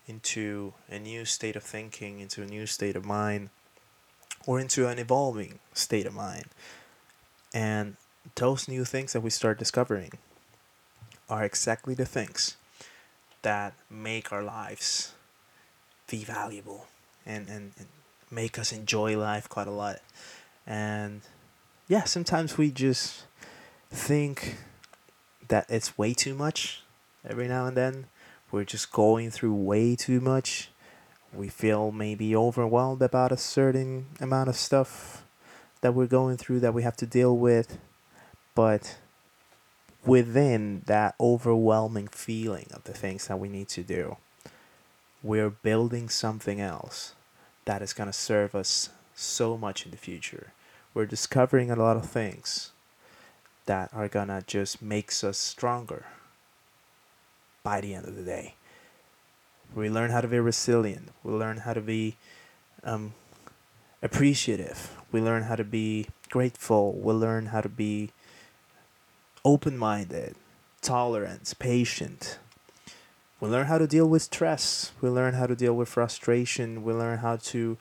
into 0.08 0.74
a 0.90 1.00
new 1.00 1.26
state 1.26 1.56
of 1.56 1.64
thinking, 1.64 2.20
into 2.20 2.42
a 2.42 2.46
new 2.46 2.66
state 2.66 2.96
of 2.96 3.06
mind, 3.06 3.50
or 4.46 4.60
into 4.60 4.88
an 4.88 5.00
evolving 5.00 5.60
state 5.74 6.06
of 6.06 6.14
mind. 6.14 6.46
And 7.54 7.96
those 8.36 8.68
new 8.68 8.84
things 8.84 9.14
that 9.14 9.22
we 9.22 9.30
start 9.30 9.58
discovering 9.58 10.12
are 11.30 11.44
exactly 11.44 11.94
the 11.94 12.06
things 12.06 12.58
that 13.42 13.74
make 13.90 14.32
our 14.32 14.44
lives 14.44 15.14
be 16.10 16.24
valuable 16.24 16.88
and, 17.28 17.48
and, 17.50 17.74
and 17.78 17.88
make 18.32 18.58
us 18.58 18.72
enjoy 18.72 19.18
life 19.18 19.48
quite 19.48 19.68
a 19.68 19.72
lot. 19.72 20.00
And 20.66 21.22
yeah, 21.88 22.06
sometimes 22.06 22.58
we 22.58 22.72
just 22.72 23.26
think 23.90 24.58
that 25.48 25.66
it's 25.70 25.98
way 25.98 26.14
too 26.14 26.34
much 26.34 26.84
every 27.28 27.48
now 27.48 27.68
and 27.68 27.78
then. 27.78 28.06
We're 28.52 28.64
just 28.64 28.92
going 28.92 29.30
through 29.30 29.54
way 29.54 29.96
too 29.96 30.22
much. 30.22 30.70
We 31.34 31.50
feel 31.50 31.92
maybe 31.92 32.36
overwhelmed 32.36 33.02
about 33.02 33.34
a 33.34 33.38
certain 33.38 34.08
amount 34.22 34.50
of 34.50 34.56
stuff 34.56 35.26
that 35.82 35.94
we're 35.94 36.08
going 36.08 36.38
through 36.38 36.62
that 36.62 36.74
we 36.74 36.84
have 36.84 36.96
to 36.98 37.06
deal 37.06 37.38
with. 37.38 37.78
But 38.56 38.98
within 40.06 40.84
that 40.86 41.16
overwhelming 41.20 42.08
feeling 42.08 42.68
of 42.74 42.86
the 42.86 42.94
things 42.94 43.28
that 43.28 43.38
we 43.38 43.50
need 43.50 43.68
to 43.70 43.84
do, 43.84 44.18
we're 45.22 45.50
building 45.50 46.08
something 46.08 46.62
else 46.62 47.14
that 47.68 47.82
is 47.82 47.92
going 47.92 48.08
to 48.08 48.14
serve 48.14 48.56
us 48.56 48.90
so 49.14 49.58
much 49.58 49.84
in 49.84 49.92
the 49.92 49.98
future. 49.98 50.54
We're 50.94 51.06
discovering 51.06 51.70
a 51.70 51.76
lot 51.76 51.98
of 51.98 52.10
things 52.10 52.72
that 53.66 53.90
are 53.94 54.08
going 54.08 54.30
to 54.30 54.42
just 54.48 54.82
makes 54.82 55.22
us 55.22 55.38
stronger 55.38 56.06
by 57.64 57.82
the 57.82 57.94
end 57.94 58.08
of 58.08 58.16
the 58.16 58.24
day. 58.24 58.56
We 59.76 59.90
learn 59.90 60.12
how 60.12 60.22
to 60.22 60.30
be 60.30 60.40
resilient. 60.40 61.10
We 61.26 61.34
learn 61.34 61.58
how 61.58 61.74
to 61.74 61.82
be 61.82 62.16
um, 62.86 63.14
appreciative. 64.02 64.96
We 65.12 65.20
learn 65.20 65.44
how 65.44 65.58
to 65.58 65.66
be 65.66 66.08
grateful. 66.30 66.94
We 66.94 67.12
learn 67.12 67.48
how 67.48 67.60
to 67.60 67.70
be 67.70 68.12
open 69.44 69.78
minded, 69.78 70.36
tolerant, 70.82 71.54
patient. 71.60 72.40
We 73.40 73.50
learn 73.50 73.68
how 73.68 73.78
to 73.78 73.88
deal 73.88 74.08
with 74.08 74.24
stress. 74.24 74.92
We 75.00 75.10
learn 75.10 75.36
how 75.36 75.46
to 75.46 75.56
deal 75.56 75.76
with 75.76 75.90
frustration. 75.90 76.84
We 76.84 76.94
learn 76.94 77.20
how 77.20 77.38
to 77.38 77.78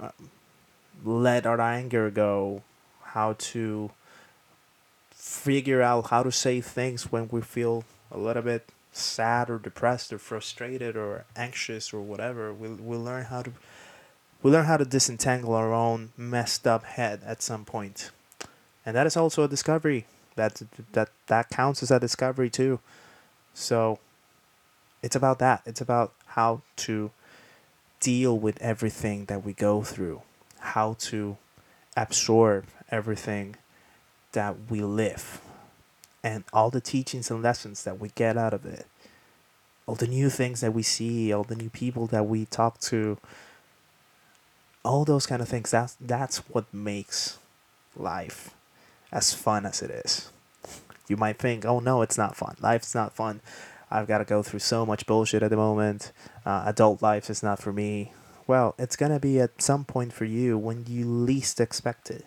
uh, 0.00 0.10
let 1.04 1.46
our 1.46 1.60
anger 1.60 2.10
go, 2.10 2.62
how 3.02 3.34
to 3.38 3.90
figure 5.10 5.82
out 5.82 6.08
how 6.08 6.22
to 6.22 6.32
say 6.32 6.60
things 6.60 7.12
when 7.12 7.28
we 7.30 7.42
feel 7.42 7.84
a 8.10 8.18
little 8.18 8.42
bit 8.42 8.68
sad 8.92 9.50
or 9.50 9.58
depressed 9.58 10.12
or 10.12 10.18
frustrated 10.18 10.96
or 10.96 11.24
anxious 11.36 11.92
or 11.92 12.00
whatever. 12.00 12.52
We 12.52 12.68
we 12.68 12.96
learn 12.96 13.24
how 13.26 13.42
to 13.42 13.52
we 14.42 14.50
learn 14.50 14.64
how 14.64 14.78
to 14.78 14.84
disentangle 14.84 15.54
our 15.54 15.72
own 15.72 16.12
messed 16.16 16.66
up 16.66 16.84
head 16.84 17.20
at 17.26 17.42
some. 17.42 17.66
And 18.86 18.96
that 18.96 19.06
is 19.06 19.16
also 19.16 19.44
a 19.44 19.48
discovery. 19.48 20.06
That 20.36 20.62
that 20.92 21.10
that 21.26 21.50
counts 21.50 21.82
as 21.82 21.90
a 21.90 22.00
discovery 22.00 22.48
too. 22.48 22.80
So 23.52 23.98
it's 25.02 25.16
about 25.16 25.38
that. 25.38 25.62
It's 25.64 25.80
about 25.80 26.12
how 26.26 26.62
to 26.76 27.10
deal 28.00 28.38
with 28.38 28.60
everything 28.60 29.24
that 29.26 29.44
we 29.44 29.52
go 29.52 29.82
through, 29.82 30.22
how 30.60 30.96
to 30.98 31.36
absorb 31.96 32.66
everything 32.90 33.56
that 34.32 34.56
we 34.68 34.80
live, 34.80 35.40
and 36.22 36.44
all 36.52 36.70
the 36.70 36.80
teachings 36.80 37.30
and 37.30 37.42
lessons 37.42 37.84
that 37.84 37.98
we 37.98 38.10
get 38.14 38.36
out 38.36 38.54
of 38.54 38.64
it, 38.66 38.86
all 39.86 39.94
the 39.94 40.06
new 40.06 40.30
things 40.30 40.60
that 40.60 40.72
we 40.74 40.82
see, 40.82 41.32
all 41.32 41.44
the 41.44 41.56
new 41.56 41.70
people 41.70 42.06
that 42.06 42.26
we 42.26 42.44
talk 42.44 42.78
to, 42.80 43.18
all 44.84 45.04
those 45.04 45.26
kind 45.26 45.42
of 45.42 45.48
things. 45.48 45.70
That's 45.70 45.96
that's 46.00 46.38
what 46.48 46.72
makes 46.72 47.38
life 47.96 48.54
as 49.10 49.32
fun 49.34 49.66
as 49.66 49.82
it 49.82 49.90
is. 49.90 50.30
You 51.08 51.16
might 51.16 51.38
think, 51.38 51.64
oh 51.64 51.80
no, 51.80 52.02
it's 52.02 52.18
not 52.18 52.36
fun. 52.36 52.56
Life's 52.60 52.94
not 52.94 53.14
fun. 53.14 53.40
I've 53.90 54.06
got 54.06 54.18
to 54.18 54.24
go 54.24 54.42
through 54.42 54.60
so 54.60 54.84
much 54.84 55.06
bullshit 55.06 55.42
at 55.42 55.50
the 55.50 55.56
moment. 55.56 56.12
Uh, 56.44 56.64
adult 56.66 57.02
life 57.02 57.30
is 57.30 57.42
not 57.42 57.60
for 57.60 57.72
me. 57.72 58.12
Well, 58.48 58.74
it's 58.78 58.96
gonna 58.96 59.20
be 59.20 59.38
at 59.40 59.60
some 59.60 59.84
point 59.84 60.14
for 60.14 60.24
you 60.24 60.56
when 60.56 60.86
you 60.88 61.04
least 61.04 61.60
expect 61.60 62.10
it. 62.10 62.24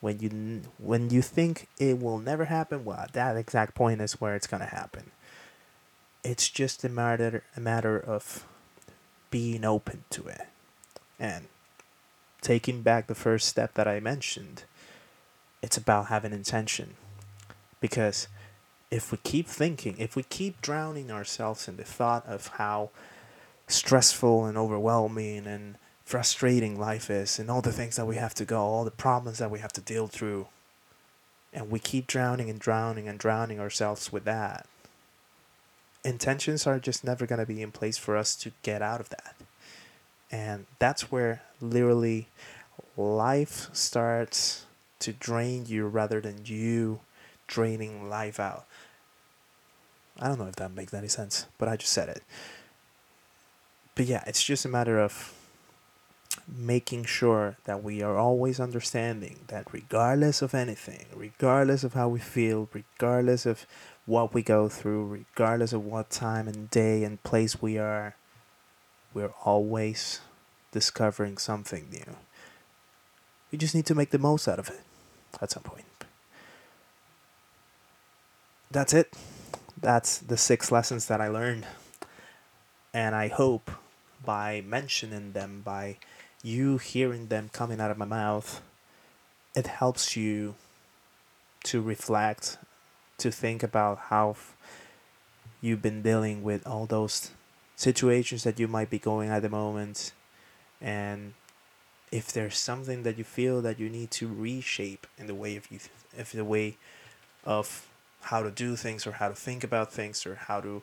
When 0.00 0.20
you 0.20 0.62
when 0.78 1.08
you 1.08 1.22
think 1.22 1.66
it 1.78 1.98
will 1.98 2.18
never 2.18 2.44
happen, 2.44 2.84
well, 2.84 3.06
that 3.14 3.36
exact 3.36 3.74
point 3.74 4.02
is 4.02 4.20
where 4.20 4.34
it's 4.34 4.46
gonna 4.46 4.66
happen. 4.66 5.12
It's 6.22 6.50
just 6.50 6.84
a 6.84 6.90
matter 6.90 7.42
a 7.56 7.60
matter 7.60 7.98
of 7.98 8.46
being 9.30 9.64
open 9.64 10.04
to 10.10 10.28
it 10.28 10.42
and 11.18 11.46
taking 12.42 12.82
back 12.82 13.06
the 13.06 13.14
first 13.14 13.48
step 13.48 13.72
that 13.74 13.88
I 13.88 14.00
mentioned. 14.00 14.64
It's 15.62 15.78
about 15.78 16.08
having 16.08 16.34
intention 16.34 16.96
because 17.80 18.28
if 18.94 19.10
we 19.10 19.18
keep 19.24 19.48
thinking, 19.48 19.96
if 19.98 20.14
we 20.14 20.22
keep 20.22 20.62
drowning 20.62 21.10
ourselves 21.10 21.66
in 21.66 21.76
the 21.76 21.82
thought 21.82 22.24
of 22.26 22.46
how 22.58 22.90
stressful 23.66 24.44
and 24.46 24.56
overwhelming 24.56 25.48
and 25.48 25.74
frustrating 26.04 26.78
life 26.78 27.10
is 27.10 27.40
and 27.40 27.50
all 27.50 27.60
the 27.60 27.72
things 27.72 27.96
that 27.96 28.06
we 28.06 28.14
have 28.14 28.34
to 28.34 28.44
go, 28.44 28.60
all 28.60 28.84
the 28.84 28.92
problems 28.92 29.38
that 29.38 29.50
we 29.50 29.58
have 29.58 29.72
to 29.72 29.80
deal 29.80 30.06
through, 30.06 30.46
and 31.52 31.72
we 31.72 31.80
keep 31.80 32.06
drowning 32.06 32.48
and 32.48 32.60
drowning 32.60 33.08
and 33.08 33.18
drowning 33.18 33.58
ourselves 33.58 34.12
with 34.12 34.24
that, 34.24 34.64
intentions 36.04 36.64
are 36.64 36.78
just 36.78 37.02
never 37.02 37.26
going 37.26 37.40
to 37.40 37.46
be 37.46 37.62
in 37.62 37.72
place 37.72 37.98
for 37.98 38.16
us 38.16 38.36
to 38.36 38.52
get 38.62 38.80
out 38.80 39.00
of 39.00 39.08
that. 39.08 39.34
And 40.30 40.66
that's 40.78 41.10
where 41.10 41.42
literally 41.60 42.28
life 42.96 43.68
starts 43.72 44.66
to 45.00 45.12
drain 45.12 45.66
you 45.66 45.88
rather 45.88 46.20
than 46.20 46.42
you 46.44 47.00
draining 47.48 48.08
life 48.08 48.38
out. 48.38 48.66
I 50.20 50.28
don't 50.28 50.38
know 50.38 50.46
if 50.46 50.56
that 50.56 50.72
makes 50.72 50.94
any 50.94 51.08
sense, 51.08 51.46
but 51.58 51.68
I 51.68 51.76
just 51.76 51.92
said 51.92 52.08
it. 52.08 52.22
But 53.94 54.06
yeah, 54.06 54.24
it's 54.26 54.42
just 54.42 54.64
a 54.64 54.68
matter 54.68 54.98
of 54.98 55.32
making 56.48 57.04
sure 57.04 57.56
that 57.64 57.82
we 57.82 58.02
are 58.02 58.16
always 58.16 58.60
understanding 58.60 59.40
that 59.48 59.66
regardless 59.72 60.42
of 60.42 60.54
anything, 60.54 61.06
regardless 61.14 61.84
of 61.84 61.94
how 61.94 62.08
we 62.08 62.18
feel, 62.18 62.68
regardless 62.72 63.46
of 63.46 63.66
what 64.06 64.34
we 64.34 64.42
go 64.42 64.68
through, 64.68 65.06
regardless 65.06 65.72
of 65.72 65.84
what 65.84 66.10
time 66.10 66.46
and 66.46 66.70
day 66.70 67.04
and 67.04 67.22
place 67.22 67.62
we 67.62 67.78
are, 67.78 68.16
we're 69.12 69.32
always 69.44 70.20
discovering 70.72 71.38
something 71.38 71.88
new. 71.90 72.16
We 73.50 73.58
just 73.58 73.74
need 73.74 73.86
to 73.86 73.94
make 73.94 74.10
the 74.10 74.18
most 74.18 74.48
out 74.48 74.58
of 74.58 74.68
it 74.68 74.80
at 75.40 75.52
some 75.52 75.62
point. 75.62 75.84
That's 78.70 78.92
it. 78.92 79.14
That's 79.80 80.18
the 80.18 80.36
six 80.36 80.70
lessons 80.70 81.06
that 81.06 81.20
I 81.20 81.28
learned. 81.28 81.66
And 82.92 83.14
I 83.14 83.28
hope 83.28 83.70
by 84.24 84.62
mentioning 84.66 85.32
them, 85.32 85.62
by 85.64 85.98
you 86.42 86.78
hearing 86.78 87.26
them 87.26 87.50
coming 87.52 87.80
out 87.80 87.90
of 87.90 87.98
my 87.98 88.04
mouth, 88.04 88.62
it 89.54 89.66
helps 89.66 90.16
you 90.16 90.54
to 91.64 91.80
reflect, 91.80 92.58
to 93.18 93.30
think 93.30 93.62
about 93.62 93.98
how 94.10 94.36
you've 95.60 95.82
been 95.82 96.02
dealing 96.02 96.42
with 96.42 96.66
all 96.66 96.86
those 96.86 97.30
situations 97.76 98.44
that 98.44 98.60
you 98.60 98.68
might 98.68 98.90
be 98.90 98.98
going 98.98 99.30
at 99.30 99.42
the 99.42 99.48
moment 99.48 100.12
and 100.80 101.34
if 102.12 102.30
there's 102.32 102.56
something 102.56 103.02
that 103.02 103.18
you 103.18 103.24
feel 103.24 103.60
that 103.62 103.80
you 103.80 103.88
need 103.88 104.10
to 104.10 104.28
reshape 104.28 105.06
in 105.18 105.26
the 105.26 105.34
way 105.34 105.56
of 105.56 105.70
you 105.70 105.78
if 106.16 106.32
the 106.32 106.44
way 106.44 106.76
of 107.44 107.88
how 108.24 108.42
to 108.42 108.50
do 108.50 108.76
things 108.76 109.06
or 109.06 109.12
how 109.12 109.28
to 109.28 109.34
think 109.34 109.64
about 109.64 109.92
things 109.92 110.26
or 110.26 110.34
how 110.34 110.60
to 110.60 110.82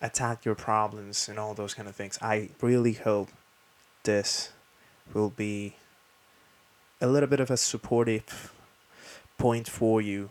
attack 0.00 0.44
your 0.44 0.54
problems 0.54 1.28
and 1.28 1.38
all 1.38 1.54
those 1.54 1.74
kind 1.74 1.88
of 1.88 1.94
things 1.94 2.18
i 2.22 2.48
really 2.60 2.94
hope 2.94 3.28
this 4.04 4.50
will 5.14 5.30
be 5.30 5.74
a 7.00 7.06
little 7.06 7.28
bit 7.28 7.40
of 7.40 7.50
a 7.50 7.56
supportive 7.56 8.52
point 9.38 9.68
for 9.68 10.00
you 10.00 10.30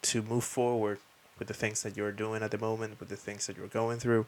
to 0.00 0.22
move 0.22 0.44
forward 0.44 0.98
with 1.38 1.48
the 1.48 1.54
things 1.54 1.82
that 1.82 1.96
you're 1.96 2.12
doing 2.12 2.42
at 2.42 2.52
the 2.52 2.58
moment, 2.58 3.00
with 3.00 3.08
the 3.08 3.16
things 3.16 3.46
that 3.46 3.56
you're 3.56 3.66
going 3.66 3.98
through. 3.98 4.26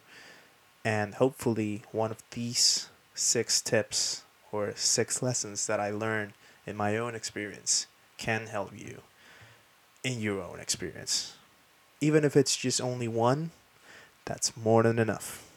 And 0.85 1.15
hopefully, 1.15 1.83
one 1.93 2.11
of 2.11 2.23
these 2.31 2.89
six 3.15 3.61
tips 3.61 4.25
or 4.51 4.73
six 4.75 5.23
lessons 5.23 5.67
that 5.69 5.79
I 5.79 5.91
learned 5.91 6.33
in 6.67 6.77
my 6.77 6.97
own 6.97 7.15
experience 7.15 7.87
can 8.17 8.47
help 8.47 8.73
you 8.77 9.03
in 10.07 10.21
your 10.21 10.41
own 10.41 10.61
experience. 10.61 11.35
Even 12.01 12.23
if 12.23 12.37
it's 12.37 12.57
just 12.57 12.81
only 12.81 13.09
one, 13.09 13.51
that's 14.25 14.57
more 14.57 14.85
than 14.85 15.01
enough. 15.01 15.51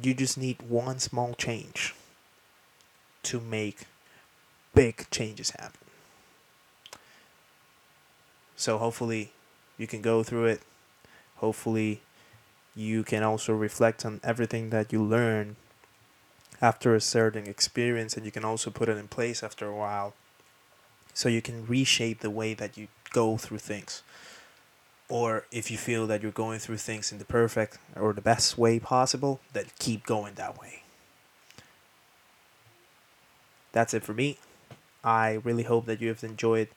You 0.00 0.14
just 0.14 0.38
need 0.38 0.62
one 0.62 1.00
small 1.00 1.34
change 1.34 1.92
to 3.24 3.40
make 3.40 3.80
big 4.76 5.10
changes 5.10 5.50
happen. 5.50 5.88
So 8.54 8.78
hopefully 8.78 9.32
you 9.76 9.88
can 9.88 10.02
go 10.02 10.22
through 10.22 10.44
it. 10.44 10.60
Hopefully 11.38 12.02
you 12.76 13.02
can 13.02 13.24
also 13.24 13.52
reflect 13.52 14.06
on 14.06 14.20
everything 14.22 14.70
that 14.70 14.92
you 14.92 15.02
learn 15.02 15.56
after 16.62 16.94
a 16.94 17.00
certain 17.00 17.48
experience 17.48 18.16
and 18.16 18.24
you 18.24 18.30
can 18.30 18.44
also 18.44 18.70
put 18.70 18.88
it 18.88 18.96
in 18.96 19.08
place 19.08 19.42
after 19.42 19.66
a 19.66 19.74
while 19.74 20.14
so 21.12 21.28
you 21.28 21.42
can 21.42 21.66
reshape 21.66 22.20
the 22.20 22.30
way 22.30 22.54
that 22.54 22.78
you 22.78 22.86
go 23.12 23.36
through 23.36 23.58
things 23.58 24.02
or 25.08 25.44
if 25.50 25.70
you 25.70 25.76
feel 25.76 26.06
that 26.06 26.22
you're 26.22 26.30
going 26.30 26.58
through 26.58 26.76
things 26.76 27.10
in 27.10 27.18
the 27.18 27.24
perfect 27.24 27.78
or 27.96 28.12
the 28.12 28.20
best 28.20 28.56
way 28.56 28.78
possible 28.78 29.40
then 29.52 29.64
keep 29.78 30.06
going 30.06 30.34
that 30.34 30.60
way 30.60 30.80
that's 33.72 33.94
it 33.94 34.04
for 34.04 34.14
me. 34.14 34.38
I 35.04 35.40
really 35.44 35.62
hope 35.62 35.86
that 35.86 36.00
you 36.00 36.08
have 36.08 36.24
enjoyed 36.24 36.68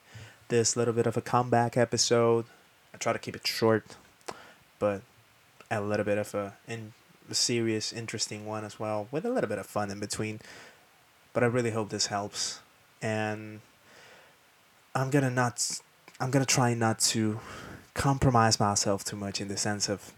this 0.50 0.78
little 0.78 0.94
bit 0.94 1.08
of 1.08 1.18
a 1.18 1.22
comeback 1.22 1.76
episode. 1.76 2.46
I 2.94 2.98
try 2.98 3.14
to 3.14 3.20
keep 3.20 3.36
it 3.36 3.48
short, 3.48 3.96
but 4.80 5.02
a 5.72 5.82
little 5.82 6.06
bit 6.06 6.18
of 6.18 6.34
a, 6.36 6.54
in, 6.68 6.94
a 7.30 7.34
serious, 7.34 7.92
interesting 7.92 8.46
one 8.46 8.64
as 8.64 8.80
well, 8.80 9.08
with 9.12 9.26
a 9.26 9.30
little 9.30 9.50
bit 9.50 9.58
of 9.58 9.66
fun 9.66 9.90
in 9.90 10.00
between. 10.00 10.40
But 11.34 11.44
I 11.44 11.48
really 11.48 11.72
hope 11.72 11.90
this 11.90 12.08
helps, 12.08 12.60
and 13.02 13.62
I'm 14.94 15.10
gonna 15.10 15.32
not, 15.32 15.82
I'm 16.24 16.32
gonna 16.32 16.46
try 16.46 16.74
not 16.74 17.00
to 17.00 17.42
compromise 17.96 18.58
myself 18.58 19.04
too 19.04 19.18
much 19.18 19.42
in 19.42 19.50
the 19.50 19.58
sense 19.58 19.90
of 19.90 20.14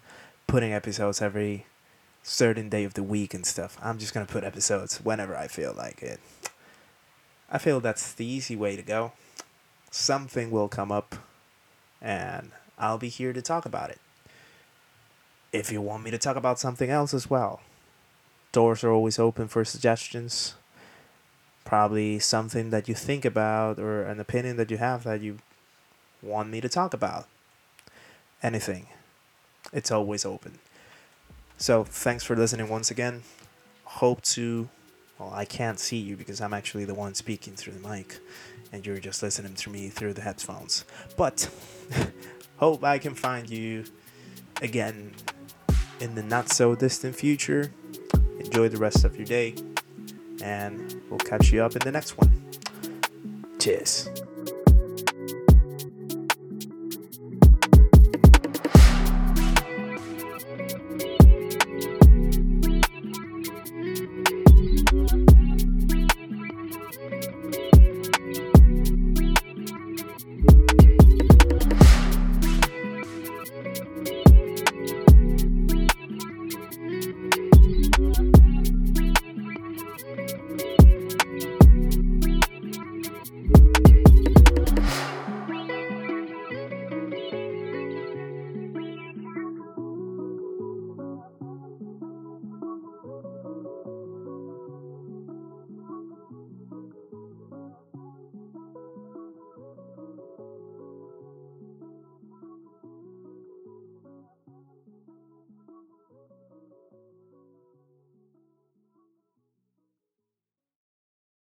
putting 0.45 0.71
episodes 0.71 1.19
every 1.19 1.65
certain 2.21 2.69
day 2.69 2.83
of 2.83 2.93
the 2.93 3.01
week 3.01 3.33
and 3.33 3.43
stuff. 3.43 3.75
I'm 3.81 3.97
just 3.97 4.13
gonna 4.13 4.27
put 4.27 4.43
episodes 4.43 4.99
whenever 5.03 5.35
I 5.35 5.47
feel 5.47 5.73
like 5.73 6.03
it. 6.03 6.19
I 7.49 7.57
feel 7.57 7.79
that's 7.79 8.13
the 8.13 8.23
easy 8.23 8.55
way 8.55 8.75
to 8.75 8.83
go. 8.83 9.13
Something 9.89 10.51
will 10.51 10.67
come 10.67 10.91
up, 10.91 11.15
and 11.99 12.51
I'll 12.77 12.99
be 12.99 13.09
here 13.09 13.33
to 13.33 13.41
talk 13.41 13.65
about 13.65 13.89
it. 13.89 13.99
If 15.51 15.71
you 15.71 15.81
want 15.81 16.03
me 16.03 16.11
to 16.11 16.19
talk 16.19 16.35
about 16.35 16.59
something 16.59 16.91
else 16.91 17.15
as 17.15 17.31
well, 17.31 17.61
doors 18.51 18.83
are 18.83 18.91
always 18.91 19.17
open 19.17 19.47
for 19.47 19.65
suggestions. 19.65 20.53
Probably 21.63 22.19
something 22.19 22.69
that 22.69 22.87
you 22.87 22.93
think 22.93 23.25
about 23.25 23.79
or 23.79 24.03
an 24.03 24.19
opinion 24.19 24.57
that 24.57 24.69
you 24.69 24.77
have 24.77 25.03
that 25.05 25.21
you 25.21 25.39
want 26.25 26.49
me 26.49 26.59
to 26.61 26.69
talk 26.69 26.93
about. 26.93 27.27
Anything. 28.43 28.87
It's 29.71 29.91
always 29.91 30.25
open. 30.25 30.59
So, 31.57 31.83
thanks 31.83 32.23
for 32.23 32.35
listening 32.35 32.67
once 32.67 32.91
again. 32.91 33.23
Hope 33.85 34.21
to 34.23 34.69
well, 35.19 35.31
I 35.33 35.45
can't 35.45 35.79
see 35.79 35.97
you 35.97 36.17
because 36.17 36.41
I'm 36.41 36.53
actually 36.53 36.85
the 36.85 36.93
one 36.93 37.13
speaking 37.13 37.55
through 37.55 37.73
the 37.73 37.87
mic 37.87 38.19
and 38.73 38.85
you're 38.85 38.97
just 38.97 39.23
listening 39.23 39.55
to 39.55 39.69
me 39.69 39.87
through 39.87 40.13
the 40.13 40.21
headphones. 40.21 40.83
But 41.15 41.49
hope 42.57 42.83
I 42.83 42.97
can 42.97 43.15
find 43.15 43.49
you 43.49 43.85
again 44.61 45.13
in 46.01 46.15
the 46.15 46.23
not 46.23 46.51
so 46.51 46.75
distant 46.75 47.15
future. 47.15 47.71
Enjoy 48.39 48.67
the 48.67 48.77
rest 48.77 49.05
of 49.05 49.15
your 49.15 49.25
day 49.25 49.55
and 50.41 51.01
we'll 51.09 51.19
catch 51.19 51.51
you 51.51 51.63
up 51.63 51.73
in 51.73 51.79
the 51.79 51.91
next 51.91 52.17
one. 52.17 52.43
Cheers. 53.57 54.09